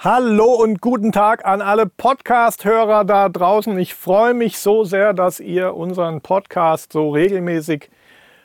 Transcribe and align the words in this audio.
Hallo 0.00 0.54
und 0.54 0.80
guten 0.80 1.10
Tag 1.10 1.44
an 1.44 1.60
alle 1.60 1.86
Podcast-Hörer 1.86 3.04
da 3.04 3.28
draußen. 3.28 3.76
Ich 3.80 3.96
freue 3.96 4.32
mich 4.32 4.60
so 4.60 4.84
sehr, 4.84 5.12
dass 5.12 5.40
ihr 5.40 5.74
unseren 5.74 6.20
Podcast 6.20 6.92
so 6.92 7.10
regelmäßig 7.10 7.90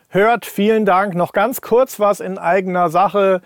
hört. 0.10 0.47
Vielen 0.47 0.84
Dank. 0.84 1.13
Noch 1.13 1.31
ganz 1.31 1.62
kurz 1.62 2.00
was 2.00 2.21
in 2.21 2.39
eigener 2.39 2.89
Sache. 2.89 3.44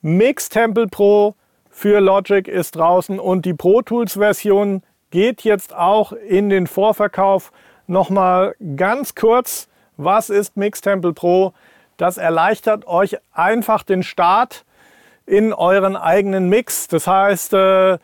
Mix 0.00 0.48
Temple 0.48 0.86
Pro 0.86 1.34
für 1.68 2.00
Logic 2.00 2.48
ist 2.48 2.76
draußen 2.76 3.18
und 3.18 3.44
die 3.44 3.52
Pro 3.52 3.82
Tools 3.82 4.14
Version 4.14 4.82
geht 5.10 5.42
jetzt 5.42 5.76
auch 5.76 6.12
in 6.12 6.48
den 6.48 6.66
Vorverkauf. 6.66 7.52
Nochmal 7.86 8.54
ganz 8.74 9.14
kurz, 9.14 9.68
was 9.98 10.30
ist 10.30 10.56
Mix 10.56 10.80
Temple 10.80 11.12
Pro? 11.12 11.52
Das 11.98 12.16
erleichtert 12.16 12.86
euch 12.86 13.18
einfach 13.34 13.82
den 13.82 14.02
Start 14.02 14.64
in 15.26 15.52
euren 15.52 15.96
eigenen 15.96 16.48
Mix. 16.48 16.88
Das 16.88 17.06
heißt, 17.06 17.54
äh, 17.54 17.98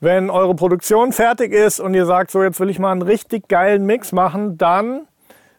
wenn 0.00 0.30
eure 0.30 0.54
Produktion 0.54 1.12
fertig 1.12 1.52
ist 1.52 1.80
und 1.80 1.94
ihr 1.94 2.06
sagt, 2.06 2.30
so 2.30 2.42
jetzt 2.42 2.60
will 2.60 2.70
ich 2.70 2.78
mal 2.78 2.92
einen 2.92 3.02
richtig 3.02 3.48
geilen 3.48 3.84
Mix 3.84 4.12
machen, 4.12 4.56
dann 4.56 5.08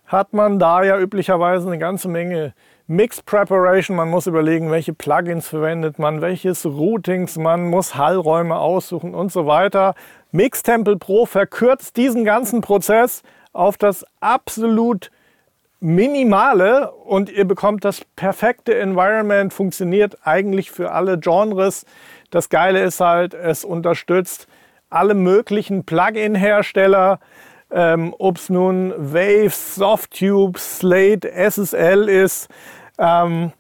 hat 0.06 0.34
man 0.34 0.60
da 0.60 0.84
ja 0.84 0.98
üblicherweise 0.98 1.68
eine 1.68 1.78
ganze 1.78 2.08
Menge 2.08 2.54
Mix 2.88 3.22
Preparation. 3.22 3.96
Man 3.96 4.10
muss 4.10 4.26
überlegen, 4.26 4.72
welche 4.72 4.94
Plugins 4.94 5.48
verwendet 5.48 6.00
man, 6.00 6.22
welches 6.22 6.66
Routings, 6.66 7.38
man 7.38 7.66
muss 7.70 7.96
Hallräume 7.96 8.58
aussuchen 8.58 9.14
und 9.14 9.32
so 9.32 9.46
weiter. 9.46 9.94
Mix 10.32 10.64
Temple 10.64 10.98
Pro 10.98 11.26
verkürzt 11.26 11.98
diesen 11.98 12.26
ganzen 12.26 12.62
Prozess 12.62 13.22
auf 13.54 13.78
das 13.78 14.06
absolut 14.20 15.12
Minimale 15.82 16.92
und 16.92 17.30
ihr 17.30 17.46
bekommt 17.46 17.86
das 17.86 18.02
perfekte 18.16 18.78
Environment, 18.78 19.54
funktioniert 19.54 20.18
eigentlich 20.24 20.72
für 20.72 20.92
alle 20.92 21.18
Genres. 21.18 21.86
Das 22.32 22.50
Geile 22.50 22.84
ist 22.84 23.00
halt, 23.00 23.34
es 23.34 23.64
unterstützt 23.64 24.48
alle 24.90 25.14
möglichen 25.14 25.86
Plugin-Hersteller, 25.86 27.20
ähm, 27.72 28.14
ob 28.18 28.38
es 28.38 28.50
nun 28.50 28.94
Waves, 28.98 29.76
Softtube, 29.76 30.60
Slate, 30.60 31.32
SSL 31.32 32.10
ist. 32.10 32.50
Ähm, 32.98 33.54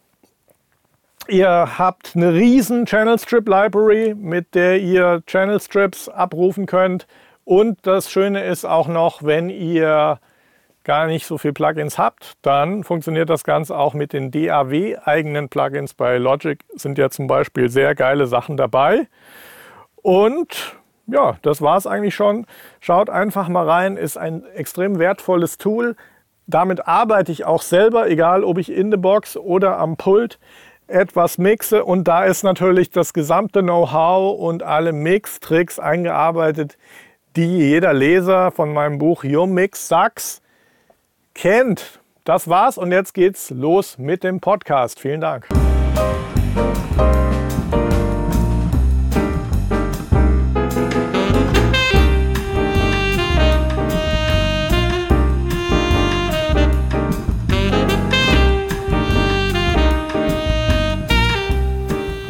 ihr 1.28 1.78
habt 1.78 2.16
eine 2.16 2.34
riesen 2.34 2.86
Channel 2.86 3.18
Strip 3.20 3.48
Library, 3.48 4.14
mit 4.14 4.56
der 4.56 4.80
ihr 4.80 5.22
Channel 5.26 5.62
Strips 5.62 6.10
abrufen 6.10 6.66
könnt. 6.66 7.08
Und 7.46 7.80
das 7.84 8.12
Schöne 8.12 8.44
ist 8.44 8.66
auch 8.66 8.88
noch, 8.88 9.24
wenn 9.24 9.50
ihr 9.50 10.20
gar 10.84 11.08
nicht 11.08 11.26
so 11.26 11.38
viele 11.38 11.54
Plugins 11.54 11.98
habt, 11.98 12.34
dann 12.42 12.84
funktioniert 12.84 13.30
das 13.30 13.44
Ganze 13.44 13.78
auch 13.78 13.94
mit 13.94 14.14
den 14.14 14.32
DAW-eigenen 14.32 15.50
Plugins. 15.50 15.94
Bei 15.94 16.18
Logic 16.18 16.64
sind 16.76 16.98
ja 16.98 17.10
zum 17.10 17.28
Beispiel 17.28 17.70
sehr 17.70 17.96
geile 17.96 18.28
Sachen 18.28 18.58
dabei. 18.58 19.08
Und 20.02 20.78
ja, 21.08 21.38
das 21.42 21.62
war 21.62 21.78
es 21.78 21.88
eigentlich 21.88 22.16
schon. 22.16 22.46
Schaut 22.80 23.10
einfach 23.10 23.50
mal 23.50 23.68
rein, 23.68 23.98
ist 23.98 24.18
ein 24.18 24.44
extrem 24.56 25.00
wertvolles 25.00 25.58
Tool. 25.58 25.96
Damit 26.48 26.88
arbeite 26.88 27.32
ich 27.32 27.46
auch 27.46 27.62
selber, 27.62 28.10
egal 28.10 28.44
ob 28.44 28.58
ich 28.58 28.72
in 28.72 28.92
der 28.92 28.98
Box 28.98 29.38
oder 29.38 29.78
am 29.78 29.98
Pult 29.98 30.40
etwas 30.88 31.38
mixe. 31.38 31.86
Und 31.86 32.08
da 32.08 32.24
ist 32.24 32.44
natürlich 32.44 32.90
das 32.90 33.14
gesamte 33.14 33.62
Know-how 33.62 34.40
und 34.40 34.64
alle 34.64 34.92
Mix-Tricks 34.92 35.80
eingearbeitet, 35.80 36.78
die 37.36 37.60
jeder 37.60 37.94
Leser 37.94 38.52
von 38.52 38.74
meinem 38.74 38.98
Buch 38.98 39.24
Your 39.24 39.48
Mix 39.48 39.88
Sucks 39.88 40.42
kennt. 41.40 42.02
Das 42.26 42.50
war's 42.50 42.78
und 42.78 42.92
jetzt 42.92 43.14
geht's 43.14 43.50
los 43.50 43.98
mit 43.98 44.26
dem 44.26 44.42
Podcast. 44.42 45.00
Vielen 45.00 45.22
Dank. 45.22 45.48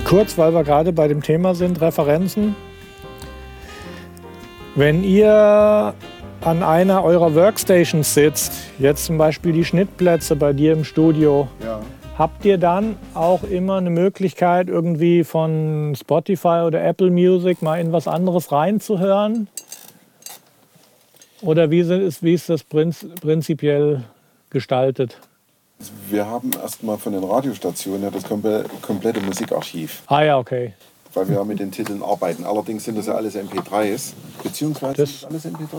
Kurz, 0.06 0.38
weil 0.38 0.54
wir 0.54 0.64
gerade 0.64 0.94
bei 0.94 1.08
dem 1.08 1.24
Thema 1.24 1.56
sind, 1.56 1.82
Referenzen. 1.82 2.56
Wenn 4.76 5.04
ihr 5.04 5.96
an 6.42 6.64
einer 6.64 7.04
eurer 7.04 7.36
Workstations 7.36 8.14
sitzt, 8.14 8.54
jetzt 8.80 9.06
zum 9.06 9.18
Beispiel 9.18 9.52
die 9.52 9.66
Schnittplätze 9.66 10.36
bei 10.36 10.54
dir 10.54 10.74
im 10.74 10.84
Studio, 10.84 11.48
ja. 11.64 11.82
habt 12.18 12.46
ihr 12.46 12.58
dann 12.58 12.96
auch 13.14 13.44
immer 13.44 13.78
eine 13.78 13.90
Möglichkeit, 13.90 14.70
irgendwie 14.70 15.24
von 15.24 15.96
Spotify 16.00 16.64
oder 16.66 16.84
Apple 16.84 17.12
Music 17.12 17.62
mal 17.62 17.80
in 17.80 17.92
was 17.92 18.08
anderes 18.08 18.52
reinzuhören? 18.52 19.48
Oder 21.42 21.72
wie 21.72 21.80
ist, 21.80 22.24
wie 22.24 22.34
ist 22.34 22.50
das 22.50 22.64
prinzipiell 22.64 24.04
gestaltet? 24.50 25.18
Wir 26.10 26.26
haben 26.26 26.52
erstmal 26.62 26.98
von 26.98 27.14
den 27.14 27.24
Radiostationen 27.24 28.04
ja 28.04 28.12
das 28.12 28.24
komplette 28.24 29.22
Musikarchiv. 29.22 30.04
Ah 30.08 30.24
ja, 30.24 30.38
okay 30.38 30.74
weil 31.14 31.28
wir 31.30 31.44
mit 31.44 31.60
den 31.60 31.72
Titeln 31.72 32.04
arbeiten. 32.04 32.44
Allerdings 32.44 32.84
sind 32.84 32.98
das 32.98 33.08
ja 33.08 33.16
alles 33.16 33.36
MP3s, 33.36 34.14
beziehungsweise 34.44 34.98
das 34.98 35.26
alles 35.26 35.46
MP3. 35.46 35.78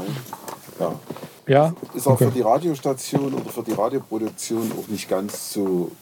Ja. 0.78 0.94
ja? 1.46 1.74
Ist 1.94 2.06
auch 2.06 2.12
okay. 2.12 2.26
für 2.26 2.30
die 2.32 2.40
Radiostation 2.42 3.34
oder 3.34 3.50
für 3.50 3.62
die 3.62 3.72
Radioproduktion 3.72 4.72
auch 4.78 4.88
nicht 4.88 5.08
ganz 5.08 5.52
so, 5.52 5.92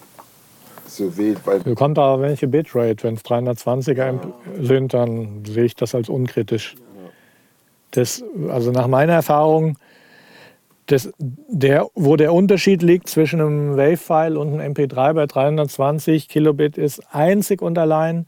so 0.87 1.17
wild. 1.17 1.38
Weil 1.44 1.75
Kommt 1.75 1.99
da 1.99 2.21
welche 2.21 2.49
Bitrate? 2.49 3.03
Wenn 3.03 3.15
es 3.15 3.25
320er 3.25 3.94
ja. 3.94 4.21
sind, 4.62 4.94
dann 4.94 5.44
sehe 5.44 5.65
ich 5.65 5.75
das 5.75 5.94
als 5.94 6.09
unkritisch. 6.09 6.77
Das, 7.91 8.22
also 8.49 8.71
nach 8.71 8.87
meiner 8.87 9.15
Erfahrung, 9.15 9.77
das, 10.88 11.11
der, 11.19 11.87
wo 11.94 12.17
der 12.17 12.33
Unterschied 12.33 12.83
liegt 12.83 13.09
zwischen 13.09 13.41
einem 13.41 13.77
Wave-File 13.77 14.38
und 14.38 14.59
einem 14.59 14.72
MP3 14.72 15.12
bei 15.12 15.27
320 15.27 16.28
Kilobit 16.28 16.78
ist 16.78 17.03
einzig 17.15 17.61
und 17.61 17.77
allein, 17.77 18.27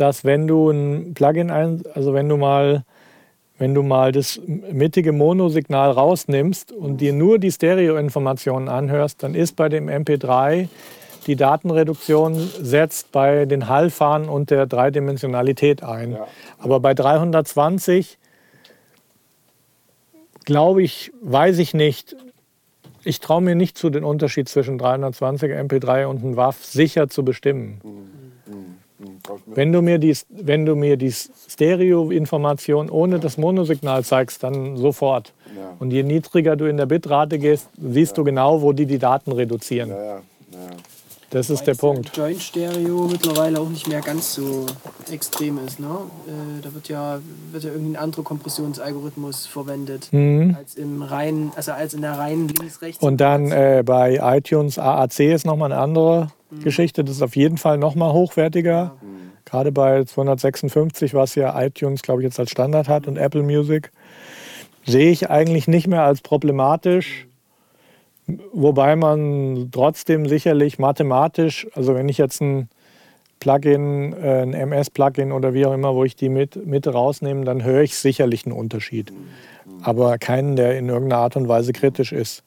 dass 0.00 0.24
wenn 0.24 0.46
du 0.46 0.70
ein 0.70 1.12
Plugin 1.14 1.50
ein, 1.50 1.82
also 1.94 2.14
wenn 2.14 2.28
du 2.28 2.36
mal 2.36 2.84
wenn 3.58 3.74
du 3.74 3.82
mal 3.82 4.10
das 4.10 4.40
mittige 4.46 5.12
Monosignal 5.12 5.90
rausnimmst 5.90 6.72
und 6.72 7.02
dir 7.02 7.12
nur 7.12 7.38
die 7.38 7.52
Stereoinformationen 7.52 8.70
anhörst, 8.70 9.22
dann 9.22 9.34
ist 9.34 9.54
bei 9.54 9.68
dem 9.68 9.90
MP3 9.90 10.68
die 11.26 11.36
Datenreduktion 11.36 12.36
setzt 12.38 13.12
bei 13.12 13.44
den 13.44 13.68
Hallfahren 13.68 14.30
und 14.30 14.50
der 14.50 14.64
Dreidimensionalität 14.64 15.82
ein. 15.82 16.12
Ja. 16.12 16.26
Aber 16.58 16.80
bei 16.80 16.94
320 16.94 18.18
glaube 20.46 20.82
ich, 20.82 21.12
weiß 21.20 21.58
ich 21.58 21.74
nicht. 21.74 22.16
Ich 23.04 23.20
traue 23.20 23.42
mir 23.42 23.54
nicht 23.54 23.76
zu, 23.76 23.90
den 23.90 24.04
Unterschied 24.04 24.48
zwischen 24.48 24.78
320 24.78 25.52
MP3 25.52 26.06
und 26.06 26.24
einem 26.24 26.36
WAV 26.36 26.64
sicher 26.64 27.08
zu 27.08 27.26
bestimmen. 27.26 27.82
Mhm. 27.84 28.19
Wenn 29.54 29.72
du 29.72 29.82
mir 29.82 29.98
die, 29.98 30.16
wenn 30.28 30.66
du 30.66 30.76
mir 30.76 30.96
die 30.96 31.12
Stereo-Information 31.12 32.90
ohne 32.90 33.18
das 33.18 33.36
Monosignal 33.36 34.04
zeigst, 34.04 34.42
dann 34.42 34.76
sofort. 34.76 35.32
Ja. 35.56 35.74
Und 35.78 35.90
je 35.90 36.02
niedriger 36.02 36.56
du 36.56 36.66
in 36.66 36.76
der 36.76 36.86
Bitrate 36.86 37.38
gehst, 37.38 37.68
siehst 37.78 38.12
ja. 38.12 38.16
du 38.16 38.24
genau, 38.24 38.62
wo 38.62 38.72
die 38.72 38.86
die 38.86 38.98
Daten 38.98 39.32
reduzieren. 39.32 39.90
Ja, 39.90 40.22
das 41.30 41.48
ist 41.48 41.64
der 41.64 41.74
Punkt. 41.74 42.16
Joint 42.16 42.42
Stereo 42.42 43.08
mittlerweile 43.10 43.60
auch 43.60 43.68
nicht 43.68 43.86
mehr 43.86 44.00
ganz 44.00 44.34
so 44.34 44.66
extrem 45.10 45.64
ist. 45.64 45.78
Ne? 45.78 45.86
Äh, 45.86 46.62
da 46.62 46.74
wird 46.74 46.88
ja, 46.88 47.20
wird 47.52 47.62
ja 47.62 47.70
irgendein 47.70 48.02
anderer 48.02 48.24
Kompressionsalgorithmus 48.24 49.46
verwendet 49.46 50.08
mhm. 50.12 50.56
als 50.58 50.74
im 50.74 51.02
reinen, 51.02 51.52
also 51.54 51.72
als 51.72 51.94
in 51.94 52.02
der 52.02 52.18
reinen 52.18 52.48
links-rechts. 52.48 53.00
Und 53.00 53.20
dann 53.20 53.52
äh, 53.52 53.84
bei 53.86 54.18
iTunes 54.20 54.78
AAC 54.78 55.20
ist 55.20 55.46
nochmal 55.46 55.70
eine 55.70 55.80
andere 55.80 56.32
mhm. 56.50 56.64
Geschichte. 56.64 57.04
Das 57.04 57.16
ist 57.16 57.22
auf 57.22 57.36
jeden 57.36 57.58
Fall 57.58 57.78
nochmal 57.78 58.12
hochwertiger. 58.12 58.96
Mhm. 59.00 59.30
Gerade 59.44 59.70
bei 59.70 60.02
256, 60.02 61.14
was 61.14 61.36
ja 61.36 61.60
iTunes, 61.62 62.02
glaube 62.02 62.22
ich, 62.22 62.24
jetzt 62.24 62.40
als 62.40 62.50
Standard 62.50 62.88
hat 62.88 63.06
und 63.06 63.16
Apple 63.16 63.44
Music, 63.44 63.92
sehe 64.84 65.10
ich 65.10 65.30
eigentlich 65.30 65.68
nicht 65.68 65.86
mehr 65.86 66.02
als 66.02 66.22
problematisch. 66.22 67.26
Wobei 68.52 68.96
man 68.96 69.70
trotzdem 69.72 70.26
sicherlich 70.26 70.78
mathematisch, 70.78 71.66
also 71.74 71.94
wenn 71.94 72.08
ich 72.08 72.18
jetzt 72.18 72.40
ein 72.40 72.68
Plugin, 73.40 74.12
äh, 74.12 74.42
ein 74.42 74.52
MS-Plugin 74.52 75.32
oder 75.32 75.54
wie 75.54 75.64
auch 75.66 75.72
immer, 75.72 75.94
wo 75.94 76.04
ich 76.04 76.14
die 76.14 76.28
mit, 76.28 76.66
mit 76.66 76.86
rausnehme, 76.86 77.44
dann 77.44 77.64
höre 77.64 77.82
ich 77.82 77.96
sicherlich 77.96 78.46
einen 78.46 78.54
Unterschied. 78.54 79.12
Aber 79.82 80.18
keinen, 80.18 80.56
der 80.56 80.78
in 80.78 80.88
irgendeiner 80.88 81.22
Art 81.22 81.36
und 81.36 81.48
Weise 81.48 81.72
kritisch 81.72 82.12
ist. 82.12 82.42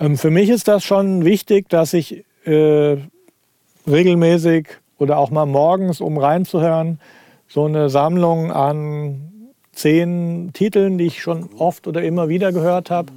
Ähm, 0.00 0.16
für 0.16 0.30
mich 0.30 0.48
ist 0.48 0.66
das 0.66 0.82
schon 0.82 1.24
wichtig, 1.24 1.68
dass 1.68 1.92
ich 1.92 2.24
äh, 2.44 2.96
regelmäßig 3.86 4.68
oder 4.98 5.18
auch 5.18 5.30
mal 5.30 5.46
morgens, 5.46 6.00
um 6.00 6.16
reinzuhören, 6.16 6.98
so 7.48 7.66
eine 7.66 7.90
Sammlung 7.90 8.50
an 8.50 9.50
zehn 9.72 10.50
Titeln, 10.52 10.98
die 10.98 11.06
ich 11.06 11.20
schon 11.20 11.50
oft 11.58 11.86
oder 11.86 12.02
immer 12.02 12.28
wieder 12.28 12.52
gehört 12.52 12.90
habe. 12.90 13.12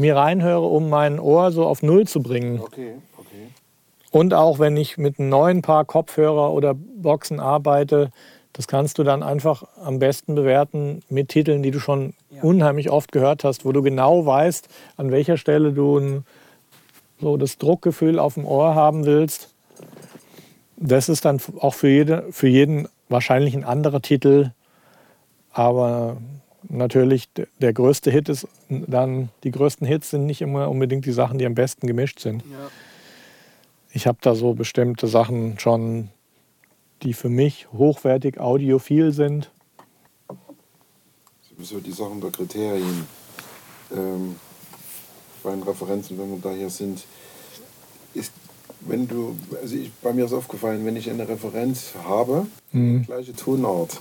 Mir 0.00 0.16
reinhöre, 0.16 0.66
um 0.66 0.88
mein 0.88 1.20
Ohr 1.20 1.52
so 1.52 1.66
auf 1.66 1.82
Null 1.82 2.06
zu 2.06 2.22
bringen. 2.22 2.60
Okay, 2.60 2.94
okay. 3.16 3.48
Und 4.10 4.34
auch 4.34 4.58
wenn 4.58 4.76
ich 4.76 4.98
mit 4.98 5.18
einem 5.18 5.28
neuen 5.28 5.62
Paar 5.62 5.84
Kopfhörer 5.84 6.52
oder 6.52 6.74
Boxen 6.74 7.38
arbeite, 7.38 8.10
Das 8.52 8.66
kannst 8.66 8.98
du 8.98 9.04
dann 9.04 9.22
einfach 9.22 9.62
am 9.82 9.98
besten 9.98 10.34
bewerten 10.34 11.02
mit 11.08 11.28
Titeln, 11.28 11.62
die 11.62 11.70
du 11.70 11.78
schon 11.78 12.14
ja. 12.30 12.42
unheimlich 12.42 12.90
oft 12.90 13.12
gehört 13.12 13.44
hast, 13.44 13.64
wo 13.64 13.72
du 13.72 13.82
genau 13.82 14.26
weißt, 14.26 14.68
an 14.96 15.10
welcher 15.10 15.36
Stelle 15.36 15.72
du 15.72 15.98
ein, 15.98 16.26
so 17.20 17.36
das 17.36 17.58
Druckgefühl 17.58 18.18
auf 18.18 18.34
dem 18.34 18.44
Ohr 18.44 18.74
haben 18.74 19.06
willst. 19.06 19.54
Das 20.76 21.08
ist 21.08 21.24
dann 21.24 21.40
auch 21.60 21.74
für, 21.74 21.88
jede, 21.88 22.26
für 22.32 22.48
jeden 22.48 22.88
wahrscheinlich 23.08 23.54
ein 23.54 23.64
anderer 23.64 24.02
Titel. 24.02 24.50
Aber 25.52 26.16
natürlich 26.68 27.28
der 27.60 27.72
größte 27.72 28.10
Hit 28.10 28.28
ist 28.28 28.46
dann, 28.68 29.30
die 29.44 29.50
größten 29.50 29.86
Hits 29.86 30.10
sind 30.10 30.26
nicht 30.26 30.42
immer 30.42 30.68
unbedingt 30.68 31.06
die 31.06 31.12
Sachen, 31.12 31.38
die 31.38 31.46
am 31.46 31.54
besten 31.54 31.86
gemischt 31.86 32.20
sind. 32.20 32.42
Ja. 32.50 32.70
Ich 33.92 34.06
habe 34.06 34.18
da 34.20 34.34
so 34.34 34.54
bestimmte 34.54 35.06
Sachen 35.06 35.58
schon 35.58 36.10
die 37.02 37.14
für 37.14 37.28
mich 37.28 37.68
hochwertig 37.72 38.38
audiophil 38.38 39.12
sind. 39.12 39.50
Sowieso 41.48 41.80
die 41.80 41.92
Sachen 41.92 42.20
der 42.20 42.30
Kriterien 42.30 43.06
ähm, 43.94 44.36
bei 45.42 45.50
den 45.50 45.62
Referenzen, 45.62 46.18
wenn 46.18 46.30
wir 46.30 46.38
da 46.38 46.52
hier 46.52 46.70
sind, 46.70 47.04
ist, 48.14 48.32
wenn 48.80 49.08
du, 49.08 49.36
also 49.60 49.76
ich, 49.76 49.90
bei 50.02 50.12
mir 50.12 50.26
ist 50.26 50.32
aufgefallen, 50.32 50.84
wenn 50.84 50.96
ich 50.96 51.08
eine 51.10 51.28
Referenz 51.28 51.94
habe, 52.04 52.46
mhm. 52.72 53.00
die 53.00 53.06
gleiche 53.06 53.34
Tonart, 53.34 54.00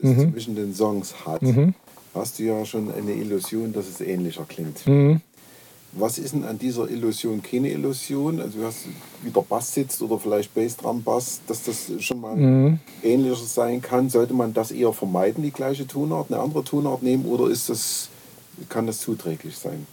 das 0.00 0.10
mhm. 0.10 0.32
zwischen 0.32 0.54
den 0.54 0.74
Songs 0.74 1.14
hat, 1.26 1.42
mhm. 1.42 1.74
hast 2.14 2.38
du 2.38 2.44
ja 2.44 2.64
schon 2.64 2.92
eine 2.92 3.12
Illusion, 3.12 3.72
dass 3.72 3.88
es 3.88 4.00
ähnlicher 4.00 4.44
klingt. 4.48 4.86
Mhm. 4.86 5.20
Was 5.92 6.18
ist 6.18 6.34
denn 6.34 6.44
an 6.44 6.58
dieser 6.58 6.88
Illusion 6.90 7.42
keine 7.42 7.70
Illusion? 7.70 8.40
Also 8.40 8.58
du 8.58 8.66
hast 8.66 8.86
wieder 9.22 9.40
Bass 9.40 9.72
sitzt 9.72 10.02
oder 10.02 10.18
vielleicht 10.18 10.54
Bassdrum 10.54 11.02
Bass, 11.02 11.40
dass 11.46 11.64
das 11.64 11.90
schon 12.00 12.20
mal 12.20 12.36
mhm. 12.36 12.78
ähnlicher 13.02 13.36
sein 13.36 13.80
kann. 13.80 14.10
Sollte 14.10 14.34
man 14.34 14.52
das 14.52 14.70
eher 14.70 14.92
vermeiden, 14.92 15.42
die 15.42 15.50
gleiche 15.50 15.86
Tonart, 15.86 16.30
eine 16.30 16.40
andere 16.40 16.62
Tonart 16.62 17.02
nehmen 17.02 17.24
oder 17.24 17.48
ist 17.48 17.70
das, 17.70 18.10
kann 18.68 18.86
das 18.86 19.00
zuträglich 19.00 19.56
sein? 19.56 19.86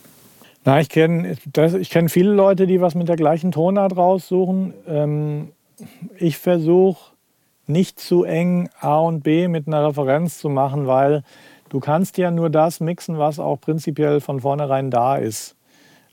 Na, 0.66 0.82
ich 0.82 0.90
kenne 0.90 1.38
ich 1.80 1.90
kenn 1.90 2.10
viele 2.10 2.34
Leute, 2.34 2.68
die 2.68 2.82
was 2.82 2.96
mit 2.96 3.08
der 3.08 3.16
gleichen 3.16 3.52
Tonart 3.52 3.96
raussuchen. 3.96 4.74
Ähm, 4.88 5.50
ich 6.18 6.38
versuche 6.38 7.15
nicht 7.68 8.00
zu 8.00 8.24
eng 8.24 8.70
A 8.80 9.00
und 9.00 9.22
B 9.22 9.48
mit 9.48 9.68
einer 9.68 9.88
Referenz 9.88 10.40
zu 10.40 10.50
machen, 10.50 10.88
weil 10.88 11.24
du 11.70 11.80
kannst 11.80 12.18
ja 12.18 12.32
nur 12.32 12.50
das 12.50 12.80
mixen, 12.80 13.18
was 13.18 13.40
auch 13.40 13.60
prinzipiell 13.60 14.22
von 14.22 14.42
vornherein 14.42 14.92
da 14.92 15.16
ist. 15.16 15.56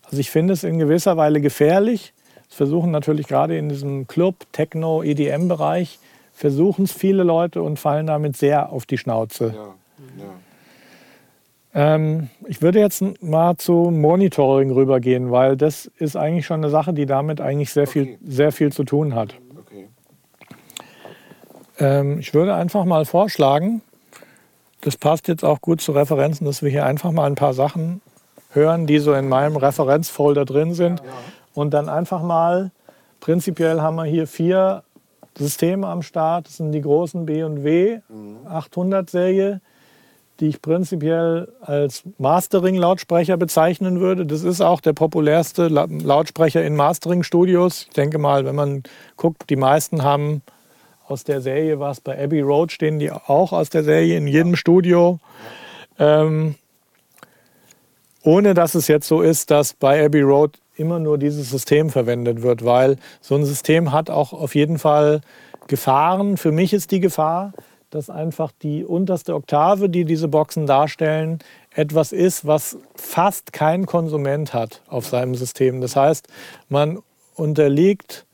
Also 0.05 0.19
ich 0.19 0.31
finde 0.31 0.53
es 0.53 0.65
in 0.65 0.79
gewisser 0.79 1.17
Weise 1.17 1.41
gefährlich. 1.41 2.13
Das 2.49 2.57
versuchen 2.57 2.91
natürlich 2.91 3.27
gerade 3.27 3.57
in 3.57 3.69
diesem 3.69 4.07
Club, 4.07 4.35
Techno, 4.53 5.03
EDM-Bereich, 5.03 5.99
versuchen 6.33 6.85
es 6.85 6.93
viele 6.93 7.23
Leute 7.23 7.63
und 7.63 7.79
fallen 7.79 8.07
damit 8.07 8.37
sehr 8.37 8.73
auf 8.73 8.85
die 8.85 8.99
Schnauze. 8.99 9.55
Ja, 9.55 9.75
ja. 10.23 10.33
Ähm, 11.75 12.29
ich 12.47 12.61
würde 12.61 12.79
jetzt 12.81 13.03
mal 13.23 13.57
zu 13.57 13.91
Monitoring 13.91 14.71
rübergehen, 14.71 15.31
weil 15.31 15.57
das 15.57 15.91
ist 15.99 16.17
eigentlich 16.17 16.45
schon 16.45 16.61
eine 16.61 16.69
Sache, 16.69 16.93
die 16.93 17.07
damit 17.07 17.41
eigentlich 17.41 17.73
sehr, 17.73 17.85
okay. 17.85 18.19
viel, 18.19 18.19
sehr 18.23 18.53
viel 18.53 18.73
zu 18.73 18.85
tun 18.85 19.15
hat. 19.15 19.37
Ähm, 21.79 22.19
ich 22.19 22.35
würde 22.35 22.55
einfach 22.55 22.85
mal 22.85 23.05
vorschlagen, 23.05 23.83
das 24.83 24.97
passt 24.97 25.29
jetzt 25.29 25.45
auch 25.45 25.61
gut 25.61 25.81
zu 25.81 25.93
Referenzen, 25.93 26.45
dass 26.45 26.63
wir 26.63 26.71
hier 26.71 26.85
einfach 26.85 27.13
mal 27.13 27.27
ein 27.27 27.37
paar 27.37 27.55
Sachen 27.55 28.01
hören, 28.51 28.87
die 28.87 28.99
so 28.99 29.15
in 29.15 29.29
meinem 29.29 29.57
Referenzfolder 29.57 30.45
drin 30.45 30.75
sind. 30.75 31.03
Und 31.55 31.73
dann 31.73 31.89
einfach 31.89 32.23
mal, 32.23 32.71
prinzipiell 33.21 33.81
haben 33.81 33.97
wir 33.97 34.05
hier 34.05 34.27
vier 34.27 34.83
Systeme 35.37 35.87
am 35.87 36.03
Start. 36.03 36.47
Das 36.47 36.57
sind 36.57 36.73
die 36.73 36.81
großen 36.81 37.27
B&W 37.27 38.01
800 38.49 39.09
Serie, 39.09 39.61
die 40.41 40.49
ich 40.49 40.61
prinzipiell 40.61 41.49
als 41.61 42.03
Mastering-Lautsprecher 42.19 43.37
bezeichnen 43.37 44.01
würde. 44.01 44.27
Das 44.27 44.43
ist 44.43 44.61
auch 44.61 44.81
der 44.81 44.93
populärste 44.93 45.69
Lautsprecher 45.69 46.65
in 46.65 46.75
Mastering-Studios. 46.75 47.87
Ich 47.89 47.95
denke 47.95 48.19
mal, 48.19 48.45
wenn 48.45 48.57
man 48.57 48.83
guckt, 49.17 49.49
die 49.49 49.57
meisten 49.57 50.03
haben 50.03 50.43
aus 51.07 51.25
der 51.25 51.41
Serie 51.41 51.81
was. 51.81 52.01
Bei 52.01 52.23
Abbey 52.23 52.41
Road 52.41 52.73
stehen 52.73 52.99
die 52.99 53.11
auch 53.11 53.53
aus 53.53 53.71
der 53.71 53.85
Serie 53.85 54.17
in 54.17 54.27
jedem 54.27 54.57
Studio. 54.57 55.19
Ähm, 55.99 56.55
ohne 58.23 58.55
dass 58.55 58.75
es 58.75 58.89
jetzt 58.89 59.09
so 59.09 59.21
ist, 59.21 59.51
dass 59.51 59.75
bei 59.75 60.05
Abbey 60.05 60.23
Road 60.23 60.59
immer 60.77 60.99
nur 60.99 61.19
dieses 61.19 61.51
System 61.51 61.91
verwendet 61.91 62.43
wird, 62.43 62.65
weil 62.65 62.97
so 63.21 63.35
ein 63.35 63.45
System 63.45 63.93
hat 63.93 64.11
auch 64.11 64.33
auf 64.33 64.55
jeden 64.55 64.79
Fall 64.79 65.21
Gefahren. 65.67 66.37
Für 66.37 66.53
mich 66.53 66.73
ist 66.73 66.91
die 66.91 67.01
Gefahr, 67.01 67.53
dass 67.91 68.11
einfach 68.11 68.53
die 68.63 68.85
unterste 68.85 69.35
Oktave, 69.35 69.89
die 69.89 70.05
diese 70.05 70.29
Boxen 70.29 70.67
darstellen, 70.67 71.41
etwas 71.75 72.13
ist, 72.13 72.47
was 72.47 72.79
fast 72.95 73.53
kein 73.53 73.87
Konsument 73.87 74.55
hat 74.55 74.83
auf 74.89 75.07
seinem 75.07 75.35
System. 75.35 75.81
Das 75.81 75.95
heißt, 75.97 76.27
man 76.69 77.01
unterliegt 77.35 78.27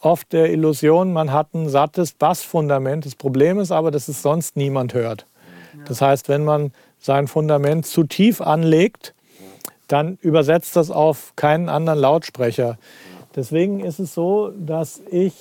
oft 0.00 0.32
der 0.32 0.50
Illusion, 0.50 1.12
man 1.12 1.32
hat 1.32 1.54
ein 1.54 1.68
sattes 1.68 2.12
Bassfundament. 2.12 3.06
Das 3.06 3.14
Problem 3.14 3.58
ist 3.58 3.70
aber, 3.70 3.90
dass 3.90 4.08
es 4.08 4.22
sonst 4.22 4.56
niemand 4.56 4.94
hört. 4.94 5.26
Das 5.86 6.00
heißt, 6.00 6.28
wenn 6.28 6.44
man 6.44 6.72
sein 6.98 7.28
Fundament 7.28 7.86
zu 7.86 8.04
tief 8.04 8.40
anlegt, 8.40 9.14
dann 9.88 10.18
übersetzt 10.20 10.76
das 10.76 10.90
auf 10.90 11.32
keinen 11.36 11.68
anderen 11.68 11.98
Lautsprecher. 11.98 12.78
Deswegen 13.34 13.80
ist 13.80 13.98
es 13.98 14.14
so, 14.14 14.52
dass 14.56 15.00
ich 15.10 15.34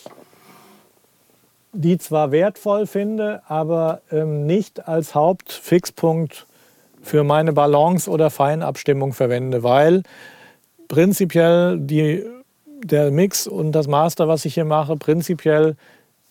die 1.71 1.97
zwar 1.97 2.31
wertvoll 2.31 2.87
finde, 2.87 3.43
aber 3.47 4.01
ähm, 4.11 4.45
nicht 4.45 4.87
als 4.87 5.13
Hauptfixpunkt 5.13 6.47
für 7.01 7.23
meine 7.23 7.53
Balance 7.53 8.09
oder 8.09 8.29
Feinabstimmung 8.29 9.13
verwende, 9.13 9.63
weil 9.63 10.03
prinzipiell 10.87 11.77
die, 11.79 12.25
der 12.83 13.11
Mix 13.11 13.47
und 13.47 13.71
das 13.71 13.87
Master, 13.87 14.27
was 14.27 14.45
ich 14.45 14.53
hier 14.53 14.65
mache, 14.65 14.95
prinzipiell 14.95 15.75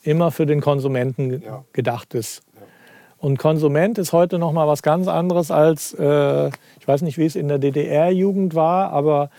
immer 0.03 0.31
für 0.31 0.47
den 0.47 0.61
Konsumenten 0.61 1.43
ja. 1.43 1.65
gedacht 1.73 2.15
ist. 2.15 2.43
Und 3.19 3.39
Konsument 3.39 3.99
ist 3.99 4.13
heute 4.13 4.39
noch 4.39 4.53
mal 4.53 4.69
was 4.69 4.83
ganz 4.83 5.09
anderes 5.09 5.51
als, 5.51 5.93
äh, 5.95 6.49
ich 6.49 6.87
weiß 6.87 7.03
nicht, 7.03 7.19
wie 7.19 7.27
es 7.27 7.35
in 7.35 7.49
der 7.49 7.59
DDR-Jugend 7.59 8.55
war, 8.55 8.93
aber 8.93 9.31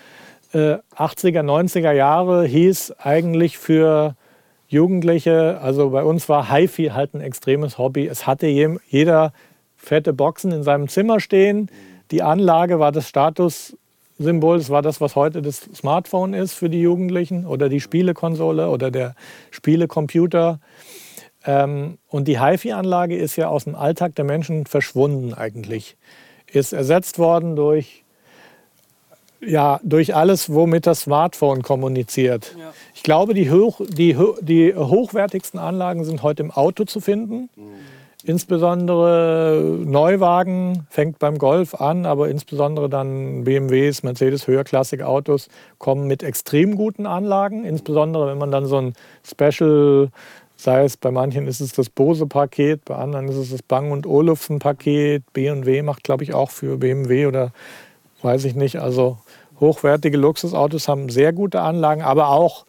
äh, 0.54 0.76
80er, 0.96 1.44
90er 1.44 1.94
Jahre 1.94 2.46
hieß 2.46 2.96
eigentlich 3.00 3.58
für 3.58 4.16
Jugendliche, 4.68 5.60
also 5.62 5.92
bei 5.92 6.04
uns 6.04 6.30
war 6.30 6.52
HiFi 6.52 6.90
halt 6.90 7.14
ein 7.16 7.22
extremes 7.22 7.78
Hobby. 7.78 8.08
Es 8.08 8.28
hatte 8.28 8.48
jeder 8.48 9.34
fette 9.76 10.14
Boxen 10.14 10.52
in 10.52 10.62
seinem 10.64 10.88
Zimmer 10.90 11.20
stehen. 11.20 11.72
Die 12.12 12.22
Anlage 12.22 12.80
war 12.80 12.92
das 12.92 13.08
Statussymbol, 14.20 14.58
das 14.58 14.70
war 14.70 14.82
das, 14.82 15.00
was 15.00 15.16
heute 15.16 15.42
das 15.42 15.62
Smartphone 15.74 16.34
ist 16.34 16.54
für 16.54 16.70
die 16.70 16.82
Jugendlichen 16.82 17.46
oder 17.46 17.70
die 17.70 17.80
Spielekonsole 17.80 18.70
oder 18.70 18.92
der 18.92 19.16
Spielecomputer. 19.52 20.60
Ähm, 21.46 21.98
und 22.10 22.28
die 22.28 22.40
HiFi-Anlage 22.40 23.16
ist 23.16 23.38
ja 23.38 23.48
aus 23.48 23.64
dem 23.64 23.76
Alltag 23.76 24.16
der 24.16 24.26
Menschen 24.26 24.66
verschwunden 24.66 25.34
eigentlich. 25.34 25.96
Ist 26.52 26.74
ersetzt 26.74 27.18
worden 27.18 27.56
durch, 27.56 28.04
ja, 29.40 29.80
durch 29.84 30.16
alles, 30.16 30.54
womit 30.54 30.86
das 30.86 31.02
Smartphone 31.02 31.62
kommuniziert. 31.62 32.56
Ja. 32.60 32.74
Ich 32.94 33.04
glaube, 33.04 33.34
die, 33.34 33.50
hoch, 33.50 33.80
die, 33.88 34.18
die 34.42 34.76
hochwertigsten 34.76 35.60
Anlagen 35.60 36.04
sind 36.04 36.24
heute 36.24 36.44
im 36.44 36.52
Auto 36.52 36.84
zu 36.84 37.00
finden. 37.00 37.50
Mhm. 37.56 37.99
Insbesondere 38.30 39.80
Neuwagen 39.84 40.86
fängt 40.92 41.18
beim 41.18 41.40
Golf 41.40 41.74
an, 41.74 42.06
aber 42.06 42.30
insbesondere 42.30 42.88
dann 42.88 43.44
BMWs, 43.44 44.04
Mercedes, 44.04 44.46
Höherklassik-Autos 44.46 45.48
kommen 45.80 46.06
mit 46.06 46.22
extrem 46.22 46.76
guten 46.76 47.08
Anlagen. 47.08 47.66
Insbesondere 47.66 48.28
wenn 48.28 48.38
man 48.38 48.52
dann 48.52 48.68
so 48.68 48.78
ein 48.78 48.94
Special 49.24 50.10
Sei 50.58 50.84
es 50.84 50.98
bei 50.98 51.10
manchen 51.10 51.48
ist 51.48 51.62
es 51.62 51.72
das 51.72 51.90
Bose-Paket, 51.90 52.84
bei 52.86 52.96
anderen 52.96 53.30
ist 53.30 53.38
es 53.38 53.50
das 53.50 53.64
Bang 53.64 53.92
und 53.92 54.06
Olufsen-Paket. 54.06 55.24
BMW 55.34 55.82
macht, 55.82 56.04
glaube 56.04 56.24
ich, 56.24 56.34
auch 56.34 56.52
für 56.52 56.78
BMW 56.78 57.26
oder 57.26 57.52
weiß 58.22 58.44
ich 58.44 58.56
nicht. 58.56 58.76
Also 58.76 59.18
hochwertige 59.60 60.18
Luxusautos 60.18 60.88
haben 60.88 61.10
sehr 61.10 61.34
gute 61.34 61.62
Anlagen, 61.62 62.04
aber 62.04 62.28
auch 62.28 62.66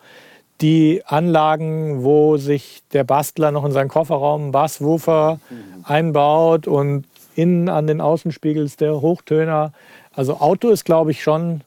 die 0.60 1.02
Anlagen, 1.06 2.04
wo 2.04 2.36
sich 2.36 2.82
der 2.92 3.04
Bastler 3.04 3.50
noch 3.50 3.64
in 3.64 3.72
seinen 3.72 3.88
Kofferraum 3.88 4.42
einen 4.42 4.52
Basswoofer 4.52 5.38
mhm. 5.48 5.84
einbaut 5.84 6.66
und 6.66 7.06
innen 7.34 7.68
an 7.68 7.86
den 7.86 8.00
Außenspiegels 8.00 8.76
der 8.76 9.00
Hochtöner. 9.00 9.72
Also 10.12 10.38
Auto 10.38 10.68
ist, 10.68 10.84
glaube 10.84 11.10
ich, 11.12 11.22
schon 11.22 11.62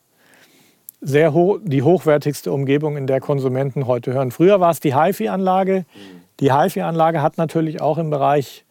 sehr 1.02 1.34
hoch, 1.34 1.60
die 1.64 1.82
hochwertigste 1.82 2.52
Umgebung, 2.52 2.98
in 2.98 3.08
der 3.08 3.20
Konsumenten 3.20 3.88
heute 3.88 4.14
hören. 4.14 4.32
Früher 4.32 4.60
war 4.60 4.72
es 4.72 4.80
die 4.80 4.96
HiFi-Anlage. 4.96 5.86
Die 6.40 6.54
HiFi-Anlage 6.54 7.22
hat 7.22 7.38
natürlich 7.38 7.82
auch 7.82 7.98
im 7.98 8.10
Bereich 8.10 8.64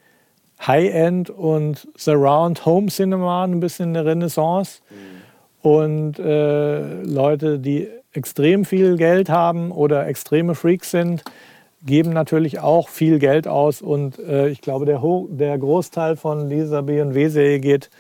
High-End 0.67 1.31
und 1.31 1.89
Surround 1.97 2.65
Home 2.65 2.89
Cinema 2.89 3.45
ein 3.45 3.61
bisschen 3.61 3.91
eine 3.91 4.05
Renaissance. 4.05 4.81
Und 5.63 6.19
äh, 6.19 7.03
Leute, 7.03 7.59
die 7.59 7.89
extrem 8.13 8.65
viel 8.65 8.97
Geld 8.97 9.29
haben 9.29 9.71
oder 9.71 10.07
extreme 10.07 10.55
Freaks 10.55 10.91
sind, 10.91 11.25
geben 11.85 12.13
natürlich 12.13 12.61
auch 12.61 12.89
viel 12.89 13.19
Geld 13.19 13.49
aus 13.49 13.83
und 13.83 14.19
äh, 14.19 14.49
ich 14.49 14.61
glaube, 14.61 14.87
der, 14.87 15.03
der 15.31 15.59
Großteil 15.59 16.17
von 16.17 16.49
dieser 16.49 16.83
B&W-Serie 16.83 17.61
geht 17.61 17.91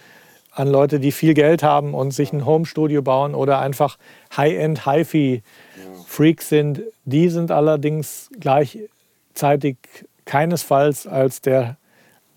an 0.54 0.68
Leute, 0.68 1.00
die 1.00 1.12
viel 1.12 1.34
Geld 1.34 1.62
haben 1.62 1.94
und 1.94 2.12
sich 2.12 2.32
ein 2.32 2.44
Home-Studio 2.44 3.02
bauen 3.02 3.34
oder 3.34 3.58
einfach 3.60 3.96
High-End, 4.36 4.84
Hi-Fi-Freaks 4.84 6.48
sind. 6.48 6.82
Die 7.04 7.30
sind 7.30 7.50
allerdings 7.50 8.28
gleichzeitig 8.38 9.78
keinesfalls 10.26 11.06
als 11.06 11.40
der 11.40 11.78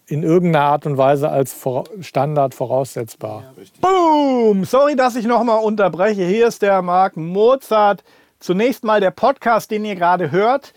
in 0.08 0.24
irgendeiner 0.24 0.66
Art 0.66 0.86
und 0.86 0.98
Weise 0.98 1.30
als 1.30 1.56
Standard 2.02 2.54
voraussetzbar. 2.54 3.54
Ja, 3.58 3.64
Boom! 3.82 4.66
Sorry, 4.66 4.96
dass 4.96 5.16
ich 5.16 5.26
nochmal 5.26 5.64
unterbreche. 5.64 6.24
Hier 6.24 6.48
ist 6.48 6.62
der 6.62 6.82
Marc 6.82 7.18
Mozart. 7.18 8.04
Zunächst 8.40 8.84
mal 8.84 9.00
der 9.00 9.12
Podcast, 9.12 9.72
den 9.72 9.86
ihr 9.86 9.96
gerade 9.96 10.32
hört. 10.32 10.74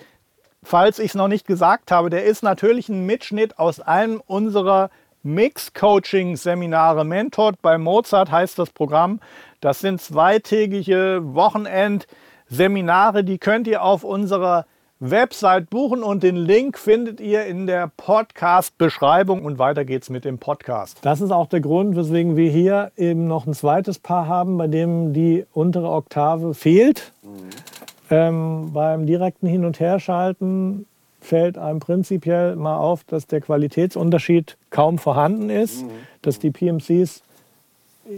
Falls 0.63 0.99
ich 0.99 1.11
es 1.11 1.15
noch 1.15 1.29
nicht 1.29 1.47
gesagt 1.47 1.91
habe, 1.91 2.11
der 2.11 2.25
ist 2.25 2.43
natürlich 2.43 2.89
ein 2.89 3.07
Mitschnitt 3.07 3.59
aus 3.59 3.81
einem 3.81 4.23
unserer 4.27 4.91
Mix-Coaching-Seminare. 5.23 7.05
Mentored 7.05 7.61
bei 7.61 7.79
Mozart 7.79 8.31
heißt 8.31 8.59
das 8.59 8.71
Programm. 8.71 9.21
Das 9.61 9.81
sind 9.81 10.01
zweitägige 10.01 11.21
Wochenend-Seminare, 11.23 13.25
die 13.25 13.39
könnt 13.39 13.67
ihr 13.67 13.83
auf 13.83 14.05
unserer 14.05 14.67
Website 15.01 15.71
buchen 15.71 16.03
und 16.03 16.25
den 16.25 16.35
Link 16.35 16.77
findet 16.77 17.21
ihr 17.21 17.45
in 17.47 17.69
der 17.69 17.89
Podcast-Beschreibung 17.97 19.45
und 19.45 19.57
weiter 19.57 19.85
geht's 19.85 20.11
mit 20.11 20.25
dem 20.25 20.39
Podcast. 20.39 20.99
Das 21.03 21.21
ist 21.21 21.31
auch 21.31 21.47
der 21.47 21.61
Grund, 21.61 21.95
weswegen 21.95 22.37
wir 22.37 22.51
hier 22.51 22.91
eben 22.97 23.29
noch 23.29 23.47
ein 23.47 23.55
zweites 23.55 24.01
Paar 24.01 24.27
haben, 24.27 24.59
bei 24.59 24.67
dem 24.67 25.13
die 25.13 25.47
untere 25.53 25.89
Oktave 25.89 26.53
fehlt. 26.53 27.13
Mhm. 27.23 27.29
Ähm, 28.11 28.71
beim 28.73 29.07
direkten 29.07 29.47
Hin- 29.47 29.65
und 29.65 29.79
Herschalten 29.79 30.87
fällt 31.21 31.59
einem 31.59 31.79
prinzipiell 31.79 32.57
mal 32.57 32.79
auf, 32.79 33.05
dass 33.05 33.29
der 33.29 33.41
Qualitätsunterschied 33.41 34.57
kaum 34.71 34.99
vorhanden 34.99 35.49
ist, 35.49 35.85
mhm. 35.85 35.91
dass 36.23 36.41
die 36.41 36.51
PMCs 36.51 37.23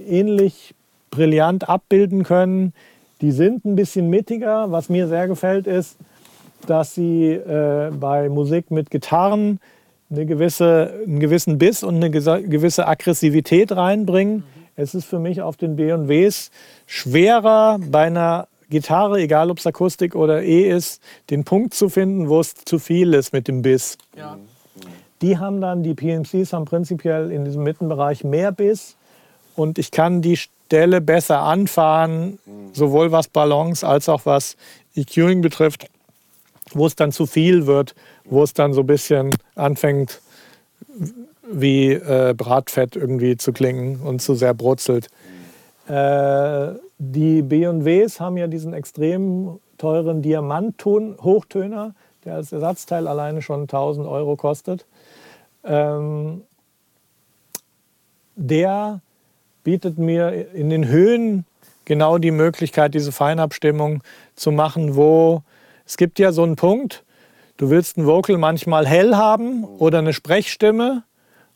ähnlich 0.09 0.75
brillant 1.11 1.69
abbilden 1.69 2.23
können. 2.23 2.73
Die 3.21 3.33
sind 3.33 3.67
ein 3.67 3.77
bisschen 3.77 4.09
mittiger. 4.09 4.73
Was 4.73 4.89
mir 4.89 5.09
sehr 5.09 5.29
gefällt, 5.29 5.67
ist, 5.67 5.99
dass 6.67 6.95
sie 6.95 7.33
äh, 7.33 7.91
bei 7.91 8.29
Musik 8.29 8.71
mit 8.71 8.91
Gitarren 8.91 9.61
eine 10.11 10.27
gewisse, 10.27 11.01
einen 11.07 11.21
gewissen 11.21 11.59
Biss 11.59 11.83
und 11.83 11.97
eine 11.97 12.11
gewisse 12.11 12.87
Aggressivität 12.87 13.73
reinbringen. 13.73 14.37
Mhm. 14.37 14.45
Es 14.77 14.95
ist 14.95 15.05
für 15.05 15.19
mich 15.19 15.43
auf 15.43 15.57
den 15.57 15.77
B&Ws 15.77 16.51
schwerer 16.87 17.79
bei 17.79 18.07
einer 18.07 18.49
Gitarre, 18.71 19.21
egal 19.21 19.51
ob 19.51 19.59
es 19.59 19.67
Akustik 19.67 20.15
oder 20.15 20.43
E 20.43 20.69
ist, 20.69 21.03
den 21.29 21.45
Punkt 21.45 21.75
zu 21.75 21.89
finden, 21.89 22.29
wo 22.29 22.41
es 22.41 22.55
zu 22.55 22.79
viel 22.79 23.15
ist 23.15 23.33
mit 23.33 23.49
dem 23.49 23.63
Biss. 23.63 23.99
Ja. 24.17 24.39
Die 25.23 25.39
haben 25.39 25.61
dann, 25.61 25.83
die 25.83 25.95
PMCs 25.95 26.53
haben 26.53 26.65
prinzipiell 26.65 27.31
in 27.31 27.45
diesem 27.45 27.63
Mittenbereich 27.63 28.25
mehr 28.25 28.53
Biss 28.53 28.97
und 29.55 29.79
ich 29.79 29.91
kann 29.91 30.23
die 30.23 30.37
Stelle 30.37 31.01
besser 31.01 31.41
anfahren, 31.41 32.39
mhm. 32.47 32.73
sowohl 32.73 33.13
was 33.13 33.29
Balance 33.29 33.87
als 33.87 34.09
auch 34.09 34.25
was 34.25 34.57
EQing 34.95 35.41
betrifft 35.41 35.89
wo 36.73 36.87
es 36.87 36.97
dann 36.97 37.13
zu 37.13 37.27
viel 37.27 37.67
wird, 37.67 37.95
wo 38.25 38.43
es 38.43 38.55
dann 38.55 38.73
so 38.73 38.81
ein 38.81 38.87
bisschen 38.87 39.31
anfängt 39.55 40.21
wie 41.53 41.93
äh, 41.93 42.35
Bratfett 42.37 42.97
irgendwie 42.97 43.37
zu 43.37 43.53
klingen 43.53 44.01
und 44.01 44.23
zu 44.23 44.35
sehr 44.35 44.55
brutzelt. 44.55 45.09
Äh, 45.89 46.75
die 46.99 47.43
B&Ws 47.43 48.21
haben 48.21 48.37
ja 48.37 48.47
diesen 48.47 48.73
extrem 48.73 49.59
teuren 49.79 50.23
Diamantton-Hochtöner, 50.23 51.95
der 52.25 52.35
als 52.35 52.53
Ersatzteil 52.53 53.09
alleine 53.09 53.43
schon 53.43 53.63
1000 53.63 54.07
Euro 54.07 54.37
kostet. 54.37 54.87
Ähm, 55.65 56.43
der 58.37 59.01
bietet 59.65 59.99
mir 59.99 60.53
in 60.55 60.71
den 60.71 60.87
Höhen 60.87 61.45
genau 61.85 62.19
die 62.19 62.31
Möglichkeit, 62.31 62.95
diese 62.95 63.13
Feinabstimmung 63.13 64.03
zu 64.37 64.53
machen, 64.53 64.95
wo 64.95 65.43
es 65.91 65.97
gibt 65.97 66.21
ja 66.21 66.31
so 66.31 66.45
einen 66.45 66.55
Punkt, 66.55 67.03
du 67.57 67.69
willst 67.69 67.99
ein 67.99 68.07
Vocal 68.07 68.39
manchmal 68.39 68.87
hell 68.87 69.17
haben 69.17 69.65
oder 69.65 69.99
eine 69.99 70.13
Sprechstimme 70.13 71.03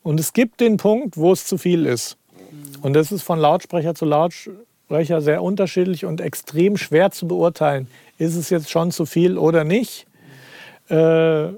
und 0.02 0.18
es 0.18 0.32
gibt 0.32 0.58
den 0.58 0.76
Punkt, 0.76 1.16
wo 1.16 1.30
es 1.30 1.46
zu 1.46 1.56
viel 1.56 1.86
ist. 1.86 2.16
Und 2.82 2.94
das 2.94 3.12
ist 3.12 3.22
von 3.22 3.38
Lautsprecher 3.38 3.94
zu 3.94 4.06
Lautsprecher 4.06 5.20
sehr 5.20 5.40
unterschiedlich 5.40 6.04
und 6.04 6.20
extrem 6.20 6.76
schwer 6.76 7.12
zu 7.12 7.28
beurteilen. 7.28 7.86
Ist 8.18 8.34
es 8.34 8.50
jetzt 8.50 8.70
schon 8.70 8.90
zu 8.90 9.06
viel 9.06 9.38
oder 9.38 9.62
nicht? 9.62 10.04
Äh, 10.88 11.50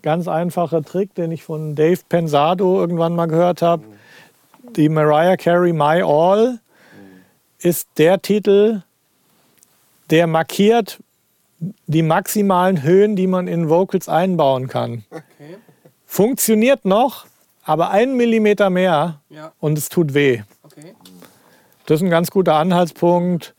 ganz 0.00 0.26
einfacher 0.26 0.82
Trick, 0.82 1.14
den 1.14 1.30
ich 1.30 1.42
von 1.42 1.74
Dave 1.74 2.00
Pensado 2.08 2.80
irgendwann 2.80 3.14
mal 3.14 3.26
gehört 3.26 3.60
habe. 3.60 3.84
Die 4.76 4.88
Mariah 4.88 5.36
Carey 5.36 5.74
My 5.74 6.00
All 6.02 6.58
ist 7.58 7.86
der 7.98 8.22
Titel, 8.22 8.80
der 10.08 10.26
markiert, 10.26 11.00
die 11.86 12.02
maximalen 12.02 12.82
Höhen, 12.82 13.16
die 13.16 13.26
man 13.26 13.48
in 13.48 13.68
Vocals 13.68 14.08
einbauen 14.08 14.68
kann. 14.68 15.04
Okay. 15.10 15.56
Funktioniert 16.06 16.84
noch, 16.84 17.26
aber 17.64 17.90
einen 17.90 18.16
Millimeter 18.16 18.70
mehr 18.70 19.20
ja. 19.30 19.52
und 19.60 19.78
es 19.78 19.88
tut 19.88 20.14
weh. 20.14 20.42
Okay. 20.62 20.94
Das 21.86 22.00
ist 22.00 22.04
ein 22.04 22.10
ganz 22.10 22.30
guter 22.30 22.54
Anhaltspunkt. 22.54 23.54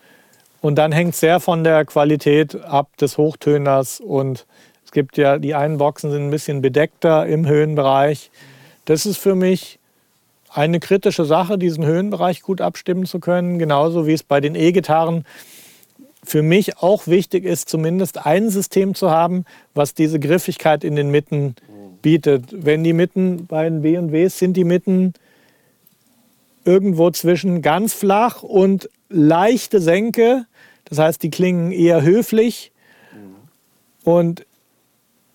Und 0.62 0.76
dann 0.76 0.92
hängt 0.92 1.14
es 1.14 1.20
sehr 1.20 1.40
von 1.40 1.64
der 1.64 1.86
Qualität 1.86 2.56
ab 2.56 2.98
des 2.98 3.20
Hochtöners. 3.20 4.00
Und 4.00 4.48
es 4.84 4.92
gibt 4.92 5.16
ja, 5.18 5.38
die 5.38 5.54
einen 5.54 5.78
Boxen 5.78 6.10
sind 6.10 6.24
ein 6.24 6.32
bisschen 6.32 6.62
bedeckter 6.62 7.28
im 7.28 7.46
Höhenbereich. 7.46 8.32
Das 8.86 9.06
ist 9.06 9.18
für 9.18 9.36
mich 9.36 9.78
eine 10.50 10.80
kritische 10.80 11.26
Sache, 11.26 11.58
diesen 11.60 11.86
Höhenbereich 11.86 12.42
gut 12.42 12.62
abstimmen 12.62 13.06
zu 13.06 13.20
können. 13.20 13.60
Genauso 13.60 14.08
wie 14.08 14.14
es 14.14 14.24
bei 14.24 14.42
den 14.42 14.56
E-Gitarren 14.56 15.26
für 16.26 16.42
mich 16.42 16.78
auch 16.78 17.08
wichtig 17.08 17.46
ist, 17.46 17.70
zumindest 17.70 18.26
ein 18.26 18.50
System 18.50 18.96
zu 18.96 19.12
haben, 19.12 19.46
was 19.74 19.94
diese 19.94 20.20
Griffigkeit 20.20 20.84
in 20.84 20.96
den 20.96 21.10
Mitten 21.10 21.56
bietet. 22.02 22.44
Wenn 22.52 22.84
die 22.84 22.94
Mitten 22.94 23.46
bei 23.48 23.70
den 23.70 23.82
B&Ws 23.82 24.38
sind 24.38 24.58
die 24.58 24.64
Mitten 24.64 25.14
irgendwo 26.66 27.12
zwischen 27.12 27.62
ganz 27.62 27.94
flach 27.94 28.44
und 28.44 28.90
leichte 29.10 29.80
Senke. 29.80 30.46
Das 30.86 31.00
heißt, 31.00 31.24
die 31.24 31.30
klingen 31.30 31.72
eher 31.72 32.02
höflich. 32.02 32.72
Und 34.04 34.46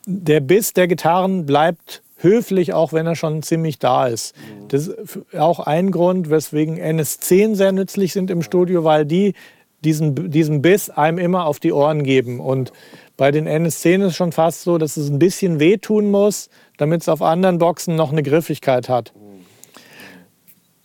der 0.06 0.40
Biss 0.40 0.72
der 0.72 0.88
Gitarren 0.88 1.46
bleibt 1.46 2.02
höflich, 2.18 2.72
auch 2.72 2.92
wenn 2.92 3.06
er 3.06 3.16
schon 3.16 3.42
ziemlich 3.42 3.78
da 3.78 4.06
ist. 4.06 4.34
Das 4.68 4.88
ist 4.88 5.18
auch 5.36 5.60
ein 5.60 5.90
Grund, 5.90 6.30
weswegen 6.30 6.78
NS10 6.78 7.54
sehr 7.54 7.72
nützlich 7.72 8.12
sind 8.12 8.30
im 8.30 8.42
Studio, 8.42 8.84
weil 8.84 9.06
die 9.06 9.34
diesen, 9.84 10.30
diesen 10.30 10.62
Biss 10.62 10.90
einem 10.90 11.18
immer 11.18 11.46
auf 11.46 11.58
die 11.58 11.72
Ohren 11.72 12.02
geben. 12.02 12.40
Und 12.40 12.72
bei 13.16 13.30
den 13.30 13.48
NS10 13.48 14.00
ist 14.00 14.06
es 14.06 14.16
schon 14.16 14.32
fast 14.32 14.62
so, 14.62 14.78
dass 14.78 14.96
es 14.96 15.10
ein 15.10 15.18
bisschen 15.18 15.60
wehtun 15.60 16.10
muss, 16.10 16.48
damit 16.76 17.02
es 17.02 17.08
auf 17.08 17.22
anderen 17.22 17.58
Boxen 17.58 17.96
noch 17.96 18.12
eine 18.12 18.22
Griffigkeit 18.22 18.88
hat. 18.88 19.12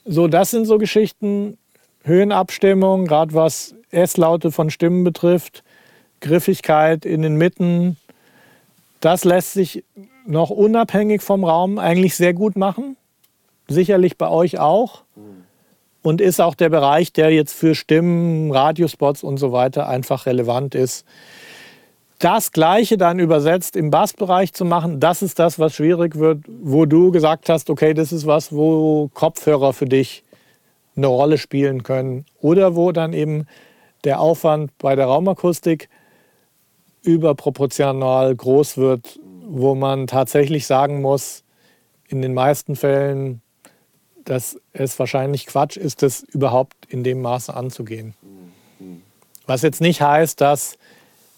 So, 0.05 0.27
das 0.27 0.51
sind 0.51 0.65
so 0.65 0.77
Geschichten, 0.77 1.57
Höhenabstimmung, 2.03 3.05
gerade 3.05 3.33
was 3.33 3.75
S-Laute 3.91 4.51
von 4.51 4.69
Stimmen 4.69 5.03
betrifft, 5.03 5.63
Griffigkeit 6.21 7.05
in 7.05 7.21
den 7.21 7.35
Mitten. 7.35 7.97
Das 8.99 9.23
lässt 9.23 9.53
sich 9.53 9.83
noch 10.25 10.49
unabhängig 10.49 11.21
vom 11.21 11.43
Raum 11.43 11.79
eigentlich 11.79 12.15
sehr 12.15 12.33
gut 12.33 12.55
machen. 12.55 12.97
Sicherlich 13.67 14.17
bei 14.17 14.29
euch 14.29 14.59
auch 14.59 15.03
und 16.05 16.21
ist 16.21 16.39
auch 16.39 16.53
der 16.53 16.69
Bereich, 16.69 17.13
der 17.13 17.31
jetzt 17.31 17.53
für 17.53 17.73
Stimmen, 17.73 18.51
Radiospots 18.51 19.23
und 19.23 19.37
so 19.37 19.51
weiter 19.51 19.89
einfach 19.89 20.27
relevant 20.27 20.75
ist. 20.75 21.03
Das 22.19 22.51
Gleiche 22.51 22.97
dann 22.97 23.17
übersetzt 23.17 23.75
im 23.75 23.89
Bassbereich 23.89 24.53
zu 24.53 24.65
machen, 24.65 24.99
das 24.99 25.23
ist 25.23 25.39
das, 25.39 25.57
was 25.57 25.73
schwierig 25.73 26.15
wird, 26.15 26.45
wo 26.61 26.85
du 26.85 27.11
gesagt 27.11 27.49
hast, 27.49 27.71
okay, 27.71 27.95
das 27.95 28.11
ist 28.11 28.27
was, 28.27 28.53
wo 28.53 29.09
Kopfhörer 29.15 29.73
für 29.73 29.87
dich 29.87 30.23
eine 30.95 31.07
Rolle 31.07 31.39
spielen 31.39 31.81
können. 31.81 32.25
Oder 32.39 32.75
wo 32.75 32.91
dann 32.91 33.13
eben 33.13 33.47
der 34.03 34.19
Aufwand 34.19 34.77
bei 34.77 34.95
der 34.95 35.07
Raumakustik 35.07 35.89
überproportional 37.01 38.35
groß 38.35 38.77
wird, 38.77 39.19
wo 39.43 39.73
man 39.73 40.05
tatsächlich 40.05 40.67
sagen 40.67 41.01
muss, 41.01 41.43
in 42.07 42.21
den 42.21 42.35
meisten 42.35 42.75
Fällen 42.75 43.41
dass 44.25 44.59
es 44.73 44.97
wahrscheinlich 44.99 45.45
Quatsch 45.45 45.77
ist, 45.77 46.01
das 46.01 46.23
überhaupt 46.23 46.75
in 46.89 47.03
dem 47.03 47.21
Maße 47.21 47.53
anzugehen. 47.53 48.15
Was 49.45 49.61
jetzt 49.61 49.81
nicht 49.81 50.01
heißt, 50.01 50.41
dass 50.41 50.77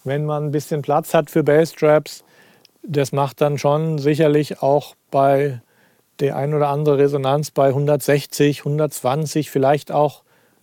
wenn 0.04 0.24
man 0.24 0.46
ein 0.46 0.50
bisschen 0.50 0.82
Platz 0.82 1.14
hat 1.14 1.30
für 1.30 1.42
Bassstraps, 1.44 2.24
das 2.82 3.12
macht 3.12 3.40
dann 3.40 3.58
schon 3.58 3.98
sicherlich 3.98 4.62
auch 4.62 4.94
bei 5.10 5.60
der 6.20 6.36
ein 6.36 6.54
oder 6.54 6.68
andere 6.68 6.98
Resonanz 6.98 7.50
bei 7.50 7.68
160, 7.68 8.60
120, 8.60 9.50
vielleicht 9.50 9.92
auch 9.92 10.22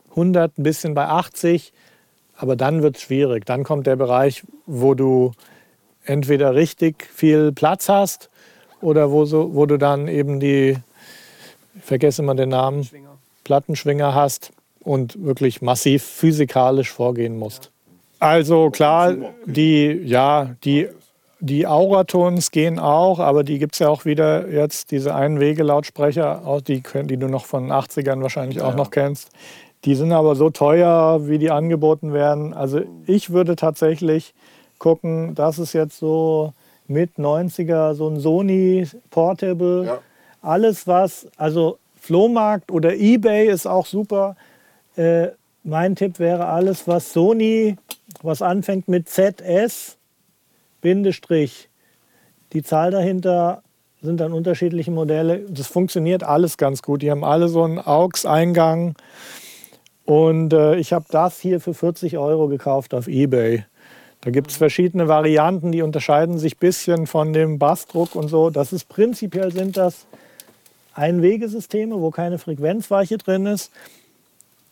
100, 0.10 0.58
ein 0.58 0.64
bisschen 0.64 0.94
bei 0.96 1.08
80. 1.08 1.72
Aber 2.36 2.56
dann 2.56 2.82
wird 2.82 2.98
es 2.98 3.04
schwierig. 3.04 3.46
Dann 3.46 3.64
kommt 3.64 3.88
der 3.88 3.96
Bereich, 3.96 4.44
wo 4.66 4.94
du 4.94 5.32
entweder 6.04 6.56
richtig 6.56 7.08
viel 7.14 7.52
Platz 7.52 7.88
hast 7.88 8.30
oder 8.82 9.12
wo, 9.12 9.26
so, 9.26 9.54
wo 9.54 9.66
du 9.66 9.78
dann 9.78 10.08
eben 10.08 10.40
die, 10.40 10.78
vergesse 11.80 12.22
immer 12.22 12.36
den 12.36 12.50
Namen, 12.50 12.84
Schwinger. 12.84 13.18
Plattenschwinger 13.44 14.14
hast 14.14 14.52
und 14.82 15.24
wirklich 15.24 15.62
massiv 15.62 16.04
physikalisch 16.04 16.92
vorgehen 16.92 17.38
musst. 17.38 17.72
Also 18.20 18.70
klar, 18.70 19.16
die, 19.46 20.02
ja, 20.04 20.56
die, 20.64 20.88
die 21.40 21.68
Auratons 21.68 22.52
gehen 22.52 22.80
auch, 22.80 23.20
aber 23.20 23.44
die 23.44 23.60
gibt 23.60 23.76
es 23.76 23.80
ja 23.80 23.90
auch 23.90 24.06
wieder 24.06 24.50
jetzt, 24.50 24.92
diese 24.92 25.14
Einwege-Lautsprecher, 25.14 26.62
die, 26.68 26.82
die 27.04 27.18
du 27.18 27.28
noch 27.28 27.46
von 27.46 27.64
den 27.64 27.72
80ern 27.72 28.22
wahrscheinlich 28.22 28.62
auch 28.62 28.76
noch 28.76 28.92
kennst. 28.92 29.30
Die 29.84 29.96
sind 29.96 30.12
aber 30.12 30.36
so 30.36 30.50
teuer, 30.50 31.28
wie 31.28 31.38
die 31.38 31.52
angeboten 31.52 32.14
werden. 32.14 32.54
Also 32.54 32.82
ich 33.06 33.30
würde 33.30 33.56
tatsächlich 33.56 34.34
gucken, 34.80 35.36
das 35.36 35.60
ist 35.60 35.74
jetzt 35.74 36.00
so 36.00 36.54
mit 36.88 37.18
90er, 37.18 37.94
so 37.94 38.08
ein 38.08 38.20
Sony 38.20 38.88
Portable. 39.12 39.86
Ja. 39.86 40.00
Alles 40.46 40.86
was, 40.86 41.28
also 41.38 41.80
Flohmarkt 42.00 42.72
oder 42.72 42.96
Ebay 42.96 43.48
ist 43.48 43.66
auch 43.66 43.86
super. 43.86 44.36
Äh, 44.96 45.30
mein 45.64 45.96
Tipp 45.96 46.20
wäre 46.20 46.46
alles, 46.46 46.88
was 46.88 47.12
Sony, 47.12 47.78
was 48.22 48.44
anfängt 48.44 48.88
mit 48.88 49.10
ZS, 49.10 49.98
Bindestrich, 50.82 51.68
die 52.54 52.62
Zahl 52.62 52.92
dahinter 52.92 53.64
sind 54.02 54.20
dann 54.20 54.34
unterschiedliche 54.34 54.92
Modelle. 54.92 55.40
Das 55.50 55.66
funktioniert 55.66 56.24
alles 56.24 56.58
ganz 56.58 56.84
gut. 56.84 57.02
Die 57.02 57.10
haben 57.10 57.24
alle 57.24 57.48
so 57.48 57.64
einen 57.64 57.80
AUX-Eingang. 57.80 58.94
Und 60.06 60.54
äh, 60.54 60.76
ich 60.76 60.94
habe 60.94 61.06
das 61.10 61.40
hier 61.40 61.60
für 61.60 61.74
40 61.74 62.20
Euro 62.20 62.48
gekauft 62.48 62.94
auf 62.94 63.08
Ebay. 63.08 63.66
Da 64.22 64.30
gibt 64.30 64.52
es 64.52 64.58
verschiedene 64.58 65.08
Varianten, 65.08 65.72
die 65.72 65.82
unterscheiden 65.82 66.38
sich 66.38 66.56
ein 66.56 66.60
bisschen 66.60 67.08
von 67.08 67.34
dem 67.34 67.58
Bassdruck 67.58 68.14
und 68.16 68.28
so. 68.28 68.52
Das 68.52 68.72
ist 68.72 68.88
prinzipiell 68.88 69.52
sind 69.52 69.76
das 69.76 70.06
Einwegesysteme, 70.96 72.00
wo 72.02 72.10
keine 72.12 72.38
Frequenzweiche 72.40 73.18
drin 73.18 73.46
ist. 73.46 73.72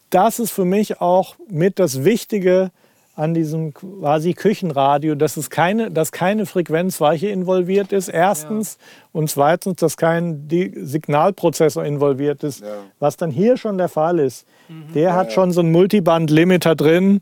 Das 0.10 0.40
ist 0.40 0.52
für 0.52 0.66
mich 0.66 1.02
auch 1.02 1.36
mit 1.50 1.80
das 1.80 2.04
Wichtige 2.04 2.72
an 3.16 3.36
diesem 3.36 3.74
quasi 3.76 4.34
Küchenradio, 4.34 5.14
dass 5.14 5.38
es 5.38 5.52
keine, 5.52 5.92
dass 5.92 6.12
keine 6.12 6.48
Frequenzweiche 6.48 7.28
involviert 7.28 7.92
ist, 7.94 8.08
erstens. 8.08 8.80
Und 9.12 9.30
zweitens, 9.30 9.76
dass 9.78 9.98
kein 9.98 10.48
Signalprozessor 10.50 11.86
involviert 11.86 12.44
ist, 12.44 12.62
Ja. 12.62 12.68
was 13.00 13.18
dann 13.18 13.30
hier 13.30 13.58
schon 13.58 13.78
der 13.78 13.90
Fall 13.90 14.18
ist. 14.20 14.48
Der 14.96 15.14
hat 15.14 15.32
schon 15.32 15.52
so 15.52 15.60
einen 15.62 15.72
Multiband-Limiter 15.72 16.76
drin, 16.76 17.22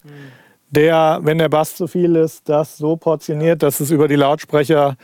der, 0.69 1.19
wenn 1.23 1.37
der 1.37 1.49
Bass 1.49 1.75
zu 1.75 1.87
viel 1.87 2.15
ist, 2.15 2.47
das 2.47 2.77
so 2.77 2.95
portioniert, 2.95 3.61
dass 3.61 3.81
es 3.81 3.91
über 3.91 4.07
die 4.07 4.15
Lautsprecher 4.15 4.95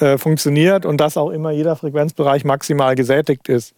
äh, 0.00 0.18
funktioniert 0.18 0.86
und 0.86 0.98
dass 0.98 1.16
auch 1.16 1.30
immer 1.30 1.50
jeder 1.50 1.74
Frequenzbereich 1.76 2.44
maximal 2.44 2.94
gesättigt 2.94 3.48
ist. 3.48 3.74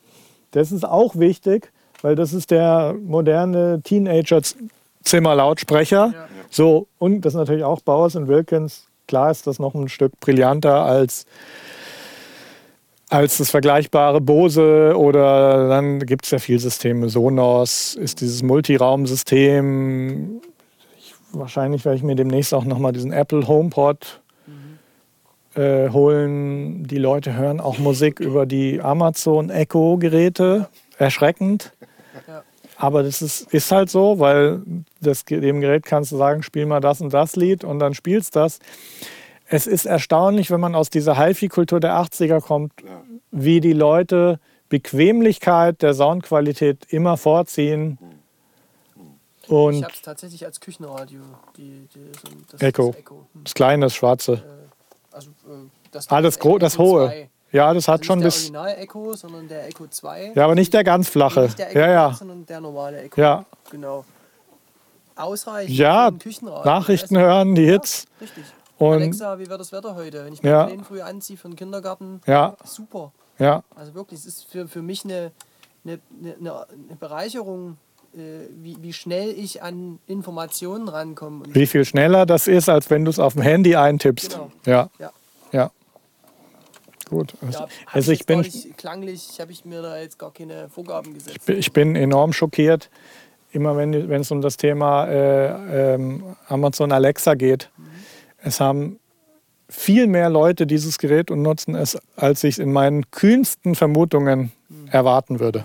Das 0.52 0.70
ist 0.70 0.84
auch 0.84 1.16
wichtig, 1.16 1.72
weil 2.00 2.14
das 2.14 2.32
ist 2.32 2.52
der 2.52 2.94
moderne 3.02 3.80
Teenager-Zimmer-Lautsprecher. 3.82 6.12
Ja. 6.14 6.28
So, 6.50 6.86
und 6.98 7.22
das 7.22 7.32
ist 7.32 7.38
natürlich 7.38 7.64
auch 7.64 7.80
Bowers 7.80 8.14
Wilkins. 8.14 8.86
Klar 9.08 9.32
ist 9.32 9.46
das 9.46 9.58
noch 9.58 9.74
ein 9.74 9.88
Stück 9.88 10.20
brillanter 10.20 10.84
als, 10.84 11.24
als 13.08 13.38
das 13.38 13.50
vergleichbare 13.50 14.20
Bose 14.20 14.94
oder 14.96 15.68
dann 15.68 15.98
gibt 16.00 16.26
es 16.26 16.30
ja 16.30 16.38
viele 16.38 16.58
Systeme. 16.60 17.08
Sonos 17.08 17.94
ist 17.94 18.20
dieses 18.20 18.44
Multiraumsystem. 18.44 20.40
Ich, 20.98 21.14
wahrscheinlich 21.32 21.84
werde 21.84 21.96
ich 21.96 22.04
mir 22.04 22.14
demnächst 22.14 22.54
auch 22.54 22.64
nochmal 22.64 22.92
diesen 22.92 23.12
Apple 23.12 23.48
HomePod 23.48 24.21
äh, 25.54 25.90
holen. 25.90 26.84
Die 26.86 26.98
Leute 26.98 27.34
hören 27.34 27.60
auch 27.60 27.78
Musik 27.78 28.20
über 28.20 28.46
die 28.46 28.80
Amazon 28.80 29.50
Echo 29.50 29.96
Geräte. 29.98 30.68
Erschreckend. 30.98 31.72
Ja. 32.28 32.42
Aber 32.76 33.02
das 33.02 33.22
ist, 33.22 33.52
ist 33.52 33.70
halt 33.70 33.90
so, 33.90 34.18
weil 34.18 34.62
das, 35.00 35.24
dem 35.24 35.60
Gerät 35.60 35.84
kannst 35.84 36.12
du 36.12 36.16
sagen, 36.16 36.42
spiel 36.42 36.66
mal 36.66 36.80
das 36.80 37.00
und 37.00 37.12
das 37.12 37.36
Lied 37.36 37.64
und 37.64 37.78
dann 37.78 37.94
spielst 37.94 38.36
das. 38.36 38.58
Es 39.46 39.66
ist 39.66 39.84
erstaunlich, 39.84 40.50
wenn 40.50 40.60
man 40.60 40.74
aus 40.74 40.90
dieser 40.90 41.18
HiFi-Kultur 41.18 41.80
der 41.80 41.94
80er 41.94 42.40
kommt, 42.40 42.72
Ja. 42.82 43.02
wie 43.30 43.60
die 43.60 43.72
Leute 43.74 44.40
Bequemlichkeit 44.68 45.82
der 45.82 45.92
Soundqualität 45.92 46.86
immer 46.88 47.16
vorziehen. 47.18 47.98
Ich 49.42 49.50
Und 49.50 49.82
habe 49.84 49.92
es 49.92 50.00
tatsächlich 50.02 50.46
als 50.46 50.60
Küchenradio. 50.60 51.20
Die, 51.56 51.88
die, 51.94 51.98
so, 51.98 52.34
das, 52.50 52.62
Echo. 52.62 52.90
Das 52.92 53.00
Echo. 53.00 53.14
Hm. 53.34 53.44
das 53.44 53.54
kleine, 53.54 53.86
das 53.86 53.94
schwarze. 53.94 54.32
Äh, 54.34 54.61
also, 55.14 55.30
äh, 55.30 55.68
das, 55.90 56.10
Ah, 56.10 56.20
das, 56.20 56.38
Gro 56.38 56.58
das 56.58 56.74
Echo 56.74 56.82
hohe. 56.84 57.06
2. 57.08 57.30
Ja, 57.52 57.74
das 57.74 57.86
hat 57.88 58.00
Also 58.00 58.04
schon 58.04 58.18
nicht 58.20 58.50
der. 58.52 58.60
Original-Echo, 58.60 59.14
sondern 59.14 59.48
der 59.48 59.66
Echo 59.68 59.86
2. 59.86 60.32
Ja, 60.34 60.44
aber 60.44 60.54
nicht 60.54 60.72
der 60.72 60.84
ganz 60.84 61.08
flache. 61.08 61.42
Nicht 61.42 61.58
der 61.58 61.70
Echo 61.70 61.78
Ja, 61.80 61.84
2, 61.86 61.90
ja. 61.92 62.12
sondern 62.14 62.46
der 62.46 62.60
normale 62.60 63.02
Echo. 63.02 63.20
Ja. 63.20 63.44
Genau. 63.70 64.04
Ausreichend 65.14 65.76
Ja. 65.76 66.10
Nachrichten 66.64 67.16
Also, 67.16 67.26
hören, 67.28 67.54
die 67.54 67.66
Hits. 67.66 68.04
Ja, 68.18 68.24
richtig. 68.26 68.44
Und 68.78 68.92
Alexa, 68.94 69.38
wie 69.38 69.48
wird 69.48 69.60
das 69.60 69.70
Wetter 69.70 69.94
heute? 69.94 70.24
Wenn 70.24 70.32
ich 70.32 70.42
Ja. 70.42 70.64
Kleinen 70.66 70.84
früh 70.84 71.00
anziehe 71.02 71.36
für 71.36 71.48
den 71.48 71.56
Kindergarten, 71.56 72.20
ja, 72.26 72.56
super. 72.64 73.12
ja. 73.38 73.62
Also 73.76 73.94
wirklich, 73.94 74.20
es 74.20 74.26
ist 74.26 74.46
für, 74.50 74.66
für 74.66 74.82
mich 74.82 75.04
eine, 75.04 75.30
eine, 75.84 76.00
eine, 76.40 76.66
eine 76.88 76.96
Bereicherung, 76.98 77.76
wie, 78.14 78.76
wie 78.80 78.92
schnell 78.92 79.30
ich 79.30 79.62
an 79.62 79.98
Informationen 80.06 80.88
rankomme. 80.88 81.44
Wie 81.48 81.66
viel 81.66 81.84
schneller 81.84 82.26
das 82.26 82.46
ist, 82.46 82.68
als 82.68 82.90
wenn 82.90 83.04
du 83.04 83.10
es 83.10 83.18
auf 83.18 83.34
dem 83.34 83.42
Handy 83.42 83.76
eintippst. 83.76 84.32
Genau. 84.32 84.52
Ja, 84.66 84.90
Ja. 84.98 85.12
ja. 85.52 85.70
Gut. 87.08 87.34
Also, 87.42 87.58
ja, 87.58 87.64
hab 87.64 87.94
also 87.94 88.12
ich 88.12 88.20
ich 88.20 88.26
bin, 88.26 88.40
nicht, 88.40 88.78
klanglich 88.78 89.38
habe 89.38 89.52
ich 89.52 89.64
mir 89.64 89.82
da 89.82 89.98
jetzt 89.98 90.18
gar 90.18 90.32
keine 90.32 90.68
Vorgaben 90.70 91.12
gesetzt. 91.12 91.46
ich 91.46 91.72
bin 91.72 91.94
enorm 91.94 92.32
schockiert, 92.32 92.88
immer 93.50 93.76
wenn 93.76 93.92
es 93.92 94.30
um 94.30 94.40
das 94.40 94.56
Thema 94.56 95.06
äh, 95.08 95.94
ähm, 95.94 96.36
Amazon 96.48 96.90
Alexa 96.90 97.34
geht. 97.34 97.70
Es 98.38 98.60
haben 98.60 98.98
viel 99.68 100.06
mehr 100.06 100.30
Leute 100.30 100.66
dieses 100.66 100.98
Gerät 100.98 101.30
und 101.30 101.42
nutzen 101.42 101.74
es, 101.74 101.98
als 102.16 102.44
ich 102.44 102.58
in 102.58 102.72
meinen 102.72 103.10
kühnsten 103.10 103.74
Vermutungen 103.74 104.52
erwarten 104.90 105.38
würde. 105.38 105.64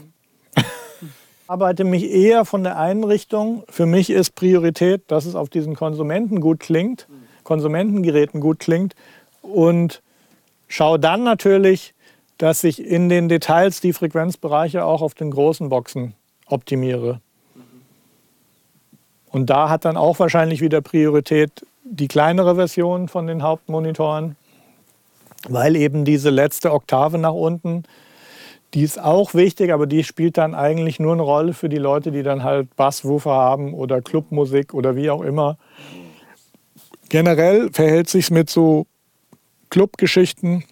Arbeite 1.47 1.85
mich 1.85 2.11
eher 2.11 2.45
von 2.45 2.63
der 2.63 2.77
Einrichtung. 2.77 3.63
Für 3.69 3.85
mich 3.85 4.09
ist 4.09 4.35
Priorität, 4.35 5.03
dass 5.07 5.25
es 5.25 5.35
auf 5.35 5.49
diesen 5.49 5.75
Konsumenten 5.75 6.41
gut 6.41 6.59
klingt, 6.59 7.07
Konsumentengeräten 7.43 8.41
gut 8.41 8.59
klingt 8.59 8.95
und 9.41 10.01
schaue 10.67 10.99
dann 10.99 11.23
natürlich, 11.23 11.93
dass 12.37 12.63
ich 12.63 12.85
in 12.85 13.09
den 13.09 13.29
Details 13.29 13.79
die 13.81 13.93
Frequenzbereiche 13.93 14.83
auch 14.83 15.01
auf 15.01 15.15
den 15.15 15.31
großen 15.31 15.69
Boxen 15.69 16.13
optimiere. 16.47 17.21
Und 19.31 19.49
da 19.49 19.69
hat 19.69 19.85
dann 19.85 19.97
auch 19.97 20.19
wahrscheinlich 20.19 20.61
wieder 20.61 20.81
Priorität 20.81 21.65
die 21.83 22.07
kleinere 22.07 22.55
Version 22.55 23.07
von 23.07 23.27
den 23.27 23.43
Hauptmonitoren, 23.43 24.35
weil 25.47 25.75
eben 25.75 26.05
diese 26.05 26.29
letzte 26.29 26.71
Oktave 26.73 27.17
nach 27.17 27.33
unten, 27.33 27.83
die 28.73 28.83
ist 28.83 29.01
auch 29.01 29.33
wichtig, 29.33 29.71
aber 29.71 29.87
die 29.87 30.03
spielt 30.03 30.37
dann 30.37 30.53
eigentlich 30.53 30.99
nur 30.99 31.13
eine 31.13 31.21
Rolle 31.21 31.53
für 31.53 31.69
die 31.69 31.77
Leute, 31.77 32.11
die 32.11 32.23
dann 32.23 32.43
halt 32.43 32.75
Basswoofer 32.75 33.31
haben 33.31 33.73
oder 33.73 34.01
Clubmusik 34.01 34.73
oder 34.73 34.95
wie 34.95 35.09
auch 35.09 35.21
immer. 35.21 35.57
Generell 37.09 37.69
verhält 37.71 38.09
sich 38.09 38.29
mit 38.31 38.49
so 38.49 38.85
Clubgeschichten, 39.69 40.65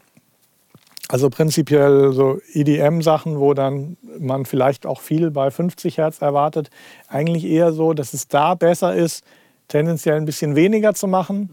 also 1.08 1.30
prinzipiell 1.30 2.12
so 2.12 2.40
EDM-Sachen, 2.54 3.40
wo 3.40 3.54
dann 3.54 3.96
man 4.20 4.46
vielleicht 4.46 4.86
auch 4.86 5.00
viel 5.00 5.32
bei 5.32 5.52
50 5.52 5.98
Hertz 5.98 6.22
erwartet, 6.22 6.70
eigentlich 7.08 7.46
eher 7.46 7.72
so, 7.74 7.94
dass 7.94 8.14
es 8.14 8.28
da 8.28 8.56
besser 8.56 8.96
ist, 8.96 9.24
tendenziell 9.68 10.18
ein 10.18 10.26
bisschen 10.26 10.56
weniger 10.56 10.94
zu 10.94 11.08
machen, 11.08 11.50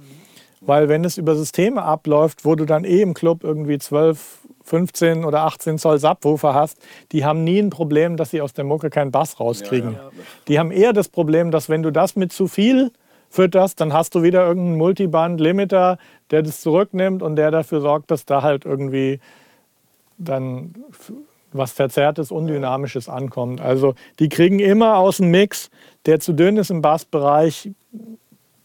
weil 0.61 0.88
wenn 0.88 1.05
es 1.05 1.18
über 1.18 1.37
Systeme 1.37 1.83
abläuft, 1.83 2.44
wo 2.44 2.55
du 2.55 2.64
dann 2.64 2.85
eh 2.85 3.02
im 3.02 3.14
Club 3.14 3.44
irgendwie 3.44 3.78
12, 3.78 4.41
15 4.64 5.25
oder 5.25 5.42
18 5.42 5.79
Zoll 5.79 5.98
Subwoofer 5.98 6.55
hast, 6.55 6.79
die 7.12 7.25
haben 7.25 7.44
nie 7.44 7.59
ein 7.59 7.70
Problem, 7.70 8.16
dass 8.16 8.31
sie 8.31 8.40
aus 8.40 8.53
der 8.53 8.64
Mucke 8.64 8.90
keinen 8.90 9.11
Bass 9.11 9.40
rauskriegen. 9.40 9.92
Ja, 9.92 9.98
ja. 9.98 10.11
Die 10.48 10.59
haben 10.59 10.70
eher 10.70 10.92
das 10.92 11.09
Problem, 11.09 11.51
dass 11.51 11.68
wenn 11.68 11.83
du 11.83 11.90
das 11.90 12.16
mit 12.16 12.33
zu 12.33 12.48
viel 12.48 12.90
fütterst, 13.31 13.81
dann 13.81 13.92
hast 13.92 14.14
du 14.14 14.22
wieder 14.22 14.46
irgendeinen 14.46 14.79
Multiband-Limiter, 14.79 15.98
der 16.31 16.42
das 16.42 16.61
zurücknimmt 16.61 17.22
und 17.22 17.37
der 17.37 17.51
dafür 17.51 17.81
sorgt, 17.81 18.11
dass 18.11 18.27
da 18.27 18.42
halt 18.42 18.64
irgendwie 18.64 19.20
dann 20.18 20.75
was 21.53 21.72
Verzerrtes, 21.72 22.31
Undynamisches 22.31 23.09
ankommt. 23.09 23.61
Also 23.61 23.94
die 24.18 24.29
kriegen 24.29 24.59
immer 24.59 24.96
aus 24.96 25.18
dem 25.18 25.31
Mix, 25.31 25.70
der 26.07 26.20
zu 26.20 26.33
dünn 26.33 26.57
ist 26.57 26.70
im 26.70 26.83
Bassbereich, 26.83 27.70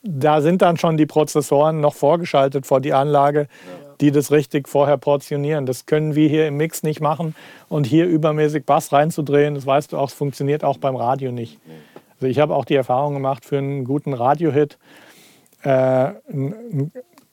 da 0.03 0.41
sind 0.41 0.61
dann 0.61 0.77
schon 0.77 0.95
die 0.97 1.05
Prozessoren 1.05 1.81
noch 1.81 1.93
vorgeschaltet 1.93 2.65
vor 2.65 2.79
die 2.79 2.93
Anlage, 2.93 3.47
die 4.01 4.11
das 4.11 4.31
richtig 4.31 4.67
vorher 4.67 4.97
portionieren. 4.97 5.65
Das 5.65 5.85
können 5.85 6.15
wir 6.15 6.29
hier 6.29 6.47
im 6.47 6.57
Mix 6.57 6.83
nicht 6.83 7.01
machen. 7.01 7.35
Und 7.69 7.85
hier 7.85 8.05
übermäßig 8.05 8.65
Bass 8.65 8.91
reinzudrehen, 8.91 9.55
das 9.55 9.65
weißt 9.65 9.93
du 9.93 9.97
auch, 9.97 10.09
es 10.09 10.13
funktioniert 10.13 10.63
auch 10.63 10.77
beim 10.77 10.95
Radio 10.95 11.31
nicht. 11.31 11.59
Also 12.15 12.27
ich 12.27 12.39
habe 12.39 12.55
auch 12.55 12.65
die 12.65 12.75
Erfahrung 12.75 13.13
gemacht 13.13 13.45
für 13.45 13.57
einen 13.57 13.83
guten 13.83 14.13
Radiohit. 14.13 14.77
Äh, 15.63 16.11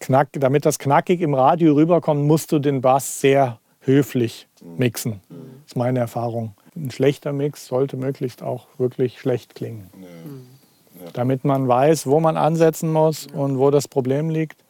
knack, 0.00 0.28
damit 0.32 0.66
das 0.66 0.78
knackig 0.78 1.20
im 1.20 1.34
Radio 1.34 1.74
rüberkommt, 1.74 2.24
musst 2.24 2.52
du 2.52 2.58
den 2.58 2.80
Bass 2.80 3.20
sehr 3.20 3.58
höflich 3.80 4.48
mixen. 4.62 5.20
Das 5.28 5.72
ist 5.72 5.76
meine 5.76 6.00
Erfahrung. 6.00 6.54
Ein 6.76 6.90
schlechter 6.90 7.32
Mix 7.32 7.66
sollte 7.66 7.96
möglichst 7.96 8.42
auch 8.42 8.66
wirklich 8.78 9.20
schlecht 9.20 9.54
klingen. 9.54 9.90
Ja. 10.00 11.10
Damit 11.12 11.44
man 11.44 11.68
weiß, 11.68 12.06
wo 12.06 12.20
man 12.20 12.36
ansetzen 12.36 12.92
muss 12.92 13.26
und 13.26 13.58
wo 13.58 13.70
das 13.70 13.88
Problem 13.88 14.30
liegt. 14.30 14.63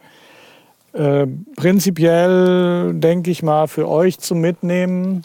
Äh, 0.94 1.26
prinzipiell 1.56 2.94
denke 2.94 3.30
ich 3.30 3.42
mal 3.42 3.66
für 3.66 3.88
euch 3.88 4.20
zum 4.20 4.40
Mitnehmen, 4.40 5.24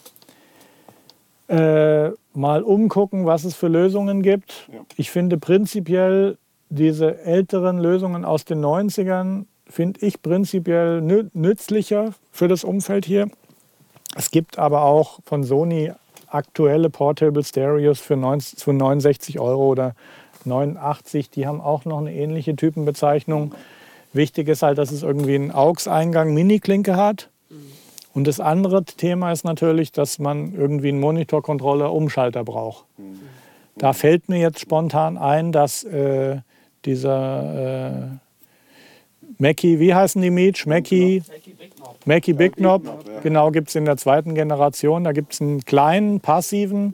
äh, 1.48 2.10
mal 2.34 2.64
umgucken, 2.64 3.28
was 3.28 3.44
es 3.44 3.56
für 3.56 3.68
Lösungen 3.68 4.24
gibt. 4.24 4.68
Ja. 4.74 4.80
Ich 4.98 5.12
finde 5.12 5.38
prinzipiell 5.38 6.38
diese 6.70 7.20
älteren 7.20 7.78
Lösungen 7.78 8.26
aus 8.26 8.46
den 8.46 8.62
90ern, 8.66 9.46
finde 9.68 10.06
ich 10.06 10.22
prinzipiell 10.24 11.02
nützlicher 11.02 12.14
für 12.32 12.48
das 12.48 12.64
Umfeld 12.64 13.06
hier. 13.06 13.30
Es 14.16 14.32
gibt 14.32 14.58
aber 14.58 14.84
auch 14.84 15.20
von 15.24 15.44
Sony 15.44 15.92
aktuelle 16.28 16.90
Portable 16.90 17.44
Stereos 17.44 18.00
für 18.00 18.16
69 18.16 19.40
Euro 19.40 19.68
oder 19.68 19.94
89. 20.46 21.30
Die 21.30 21.46
haben 21.46 21.62
auch 21.62 21.86
noch 21.86 22.00
eine 22.00 22.14
ähnliche 22.14 22.56
Typenbezeichnung. 22.56 23.54
Wichtig 24.14 24.48
ist 24.48 24.64
halt, 24.64 24.78
dass 24.78 24.92
es 24.92 25.04
irgendwie 25.04 25.36
einen 25.36 25.52
AUX-Eingang 25.52 26.34
Mini-Klinke 26.34 26.96
hat. 26.96 27.30
Und 28.14 28.28
das 28.28 28.40
andere 28.40 28.84
Thema 28.84 29.32
ist 29.32 29.46
natürlich, 29.46 29.92
dass 29.92 30.18
man 30.20 30.54
irgendwie 30.54 30.90
einen 30.90 31.00
Monitorcontroller 31.00 31.94
Umschalter 31.94 32.44
braucht. 32.44 32.86
Da 33.78 33.94
fällt 33.94 34.28
mir 34.30 34.40
jetzt 34.40 34.60
spontan 34.60 35.18
ein, 35.18 35.52
dass 35.52 35.84
äh, 35.84 36.38
dieser 36.86 37.92
äh, 37.92 38.18
Mackie, 39.38 39.80
wie 39.80 39.94
heißen 39.94 40.22
die 40.22 40.32
Meach? 40.32 40.66
Mackie, 40.66 41.24
Mackie 42.06 42.34
Big 42.34 42.58
Knob. 42.58 42.82
Genau, 43.24 43.52
gibt 43.52 43.70
es 43.70 43.76
in 43.76 43.86
der 43.86 43.96
zweiten 43.96 44.36
Generation. 44.36 45.04
Da 45.04 45.12
gibt 45.12 45.34
es 45.34 45.42
einen 45.42 45.64
kleinen, 45.64 46.20
passiven, 46.20 46.94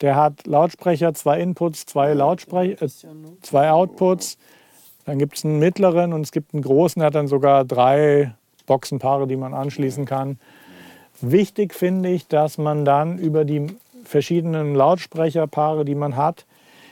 der 0.00 0.16
hat 0.16 0.46
Lautsprecher, 0.46 1.14
zwei 1.14 1.40
Inputs, 1.40 1.86
zwei, 1.86 2.14
Lautsprecher, 2.14 2.82
äh, 2.82 2.88
zwei 3.42 3.70
Outputs. 3.70 4.38
Dann 5.04 5.18
gibt 5.18 5.36
es 5.36 5.44
einen 5.44 5.58
mittleren 5.58 6.12
und 6.12 6.22
es 6.22 6.32
gibt 6.32 6.54
einen 6.54 6.62
großen, 6.62 7.00
der 7.00 7.08
hat 7.08 7.14
dann 7.14 7.28
sogar 7.28 7.64
drei 7.64 8.34
Boxenpaare, 8.66 9.26
die 9.26 9.36
man 9.36 9.54
anschließen 9.54 10.06
kann. 10.06 10.38
Wichtig 11.20 11.74
finde 11.74 12.08
ich, 12.08 12.26
dass 12.26 12.58
man 12.58 12.84
dann 12.84 13.18
über 13.18 13.44
die 13.44 13.66
verschiedenen 14.04 14.74
Lautsprecherpaare, 14.74 15.84
die 15.84 15.94
man 15.94 16.16
hat, 16.16 16.46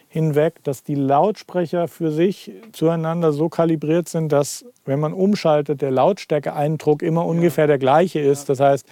hinweg, 0.09 0.63
dass 0.65 0.83
die 0.83 0.95
Lautsprecher 0.95 1.89
für 1.89 2.11
sich 2.11 2.53
zueinander 2.73 3.33
so 3.33 3.49
kalibriert 3.49 4.09
sind, 4.09 4.31
dass, 4.31 4.65
wenn 4.85 5.01
man 5.01 5.15
umschaltet, 5.15 5.81
der 5.81 5.91
Lautstärkeeindruck 5.91 7.03
immer 7.03 7.25
ungefähr 7.25 7.67
der 7.67 7.79
gleiche 7.79 8.21
ist. 8.21 8.51
Das 8.51 8.61
heißt, 8.61 8.87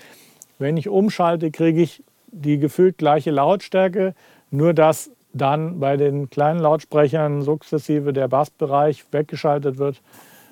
wenn 0.58 0.78
ich 0.78 0.88
umschalte, 0.88 1.50
kriege 1.50 1.82
ich 1.82 2.02
die 2.28 2.58
gefühlt 2.58 2.96
gleiche 2.96 3.30
Lautstärke, 3.30 4.14
nur 4.50 4.72
dass 4.72 5.10
dann 5.32 5.80
bei 5.80 5.96
den 5.96 6.30
kleinen 6.30 6.60
Lautsprechern 6.60 7.42
sukzessive 7.42 8.12
der 8.12 8.28
Bassbereich 8.28 9.04
weggeschaltet 9.12 9.78
wird 9.78 10.00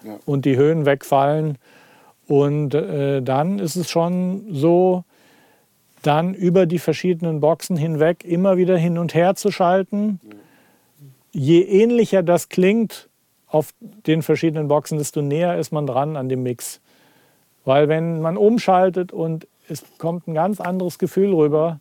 ja. 0.05 0.19
und 0.25 0.45
die 0.45 0.57
Höhen 0.57 0.87
wegfallen. 0.87 1.59
Und 2.27 2.75
äh, 2.75 3.23
dann 3.23 3.59
ist 3.59 3.77
es 3.77 3.91
schon 3.91 4.47
so, 4.51 5.05
dann 6.03 6.35
über 6.35 6.67
die 6.67 6.79
verschiedenen 6.79 7.41
Boxen 7.41 7.77
hinweg 7.77 8.25
immer 8.25 8.57
wieder 8.57 8.77
hin 8.77 8.99
und 8.99 9.15
her 9.15 9.35
zu 9.35 9.51
schalten. 9.51 10.21
Ja 10.23 10.37
je 11.33 11.63
ähnlicher 11.63 12.23
das 12.23 12.49
klingt 12.49 13.09
auf 13.47 13.73
den 13.81 14.23
verschiedenen 14.23 14.69
Boxen, 14.69 14.99
desto 14.99 15.23
näher 15.23 15.59
ist 15.59 15.73
man 15.73 15.87
dran 15.87 16.17
an 16.17 16.29
dem 16.29 16.43
Mix. 16.43 16.81
Weil 17.65 17.89
wenn 17.89 18.21
man 18.21 18.37
umschaltet 18.37 19.13
und 19.13 19.47
es 19.69 19.85
kommt 19.99 20.27
ein 20.27 20.35
ganz 20.35 20.61
anderes 20.61 20.99
Gefühl 20.99 21.33
rüber, 21.33 21.81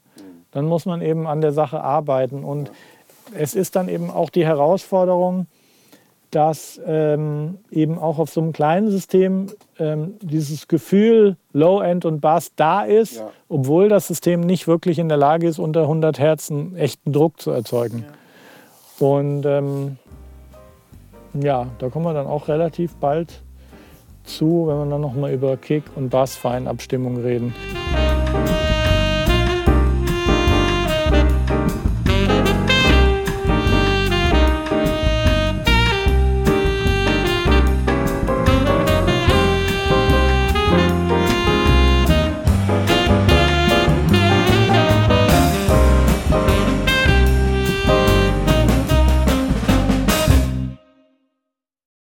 dann 0.52 0.66
muss 0.66 0.86
man 0.86 1.02
eben 1.02 1.28
an 1.28 1.42
der 1.42 1.52
Sache 1.52 1.84
arbeiten. 1.84 2.44
Und 2.44 2.72
es 3.34 3.56
ist 3.56 3.76
dann 3.76 3.90
eben 3.90 4.10
auch 4.10 4.30
die 4.30 4.46
Herausforderung, 4.46 5.48
dass 6.32 6.80
ähm, 6.86 7.60
eben 7.72 7.98
auch 7.98 8.20
auf 8.20 8.30
so 8.30 8.42
einem 8.42 8.52
kleinen 8.52 8.92
System 8.92 9.48
ähm, 9.80 10.16
dieses 10.22 10.68
Gefühl 10.68 11.38
Low-End 11.54 12.04
und 12.04 12.20
Bass 12.20 12.52
da 12.56 12.84
ist, 12.84 13.18
ja. 13.18 13.30
obwohl 13.48 13.88
das 13.88 14.08
System 14.08 14.42
nicht 14.42 14.68
wirklich 14.68 15.00
in 15.00 15.08
der 15.08 15.18
Lage 15.18 15.48
ist, 15.48 15.58
unter 15.58 15.84
100 15.84 16.20
Hertz 16.20 16.52
einen 16.52 16.76
echten 16.76 17.14
Druck 17.14 17.40
zu 17.40 17.52
erzeugen. 17.52 18.06
Ja. 19.00 19.08
Und 19.08 19.46
ähm, 19.46 19.98
ja, 21.34 21.68
da 21.80 21.90
kommen 21.90 22.06
wir 22.06 22.14
dann 22.14 22.28
auch 22.28 22.48
relativ 22.48 22.96
bald 22.96 23.42
zu, 24.24 24.68
wenn 24.68 24.78
wir 24.78 24.86
dann 24.86 25.02
nochmal 25.02 25.32
über 25.32 25.56
Kick- 25.56 25.96
und 25.96 26.10
Bass-Feinabstimmung 26.10 27.18
reden. 27.18 27.54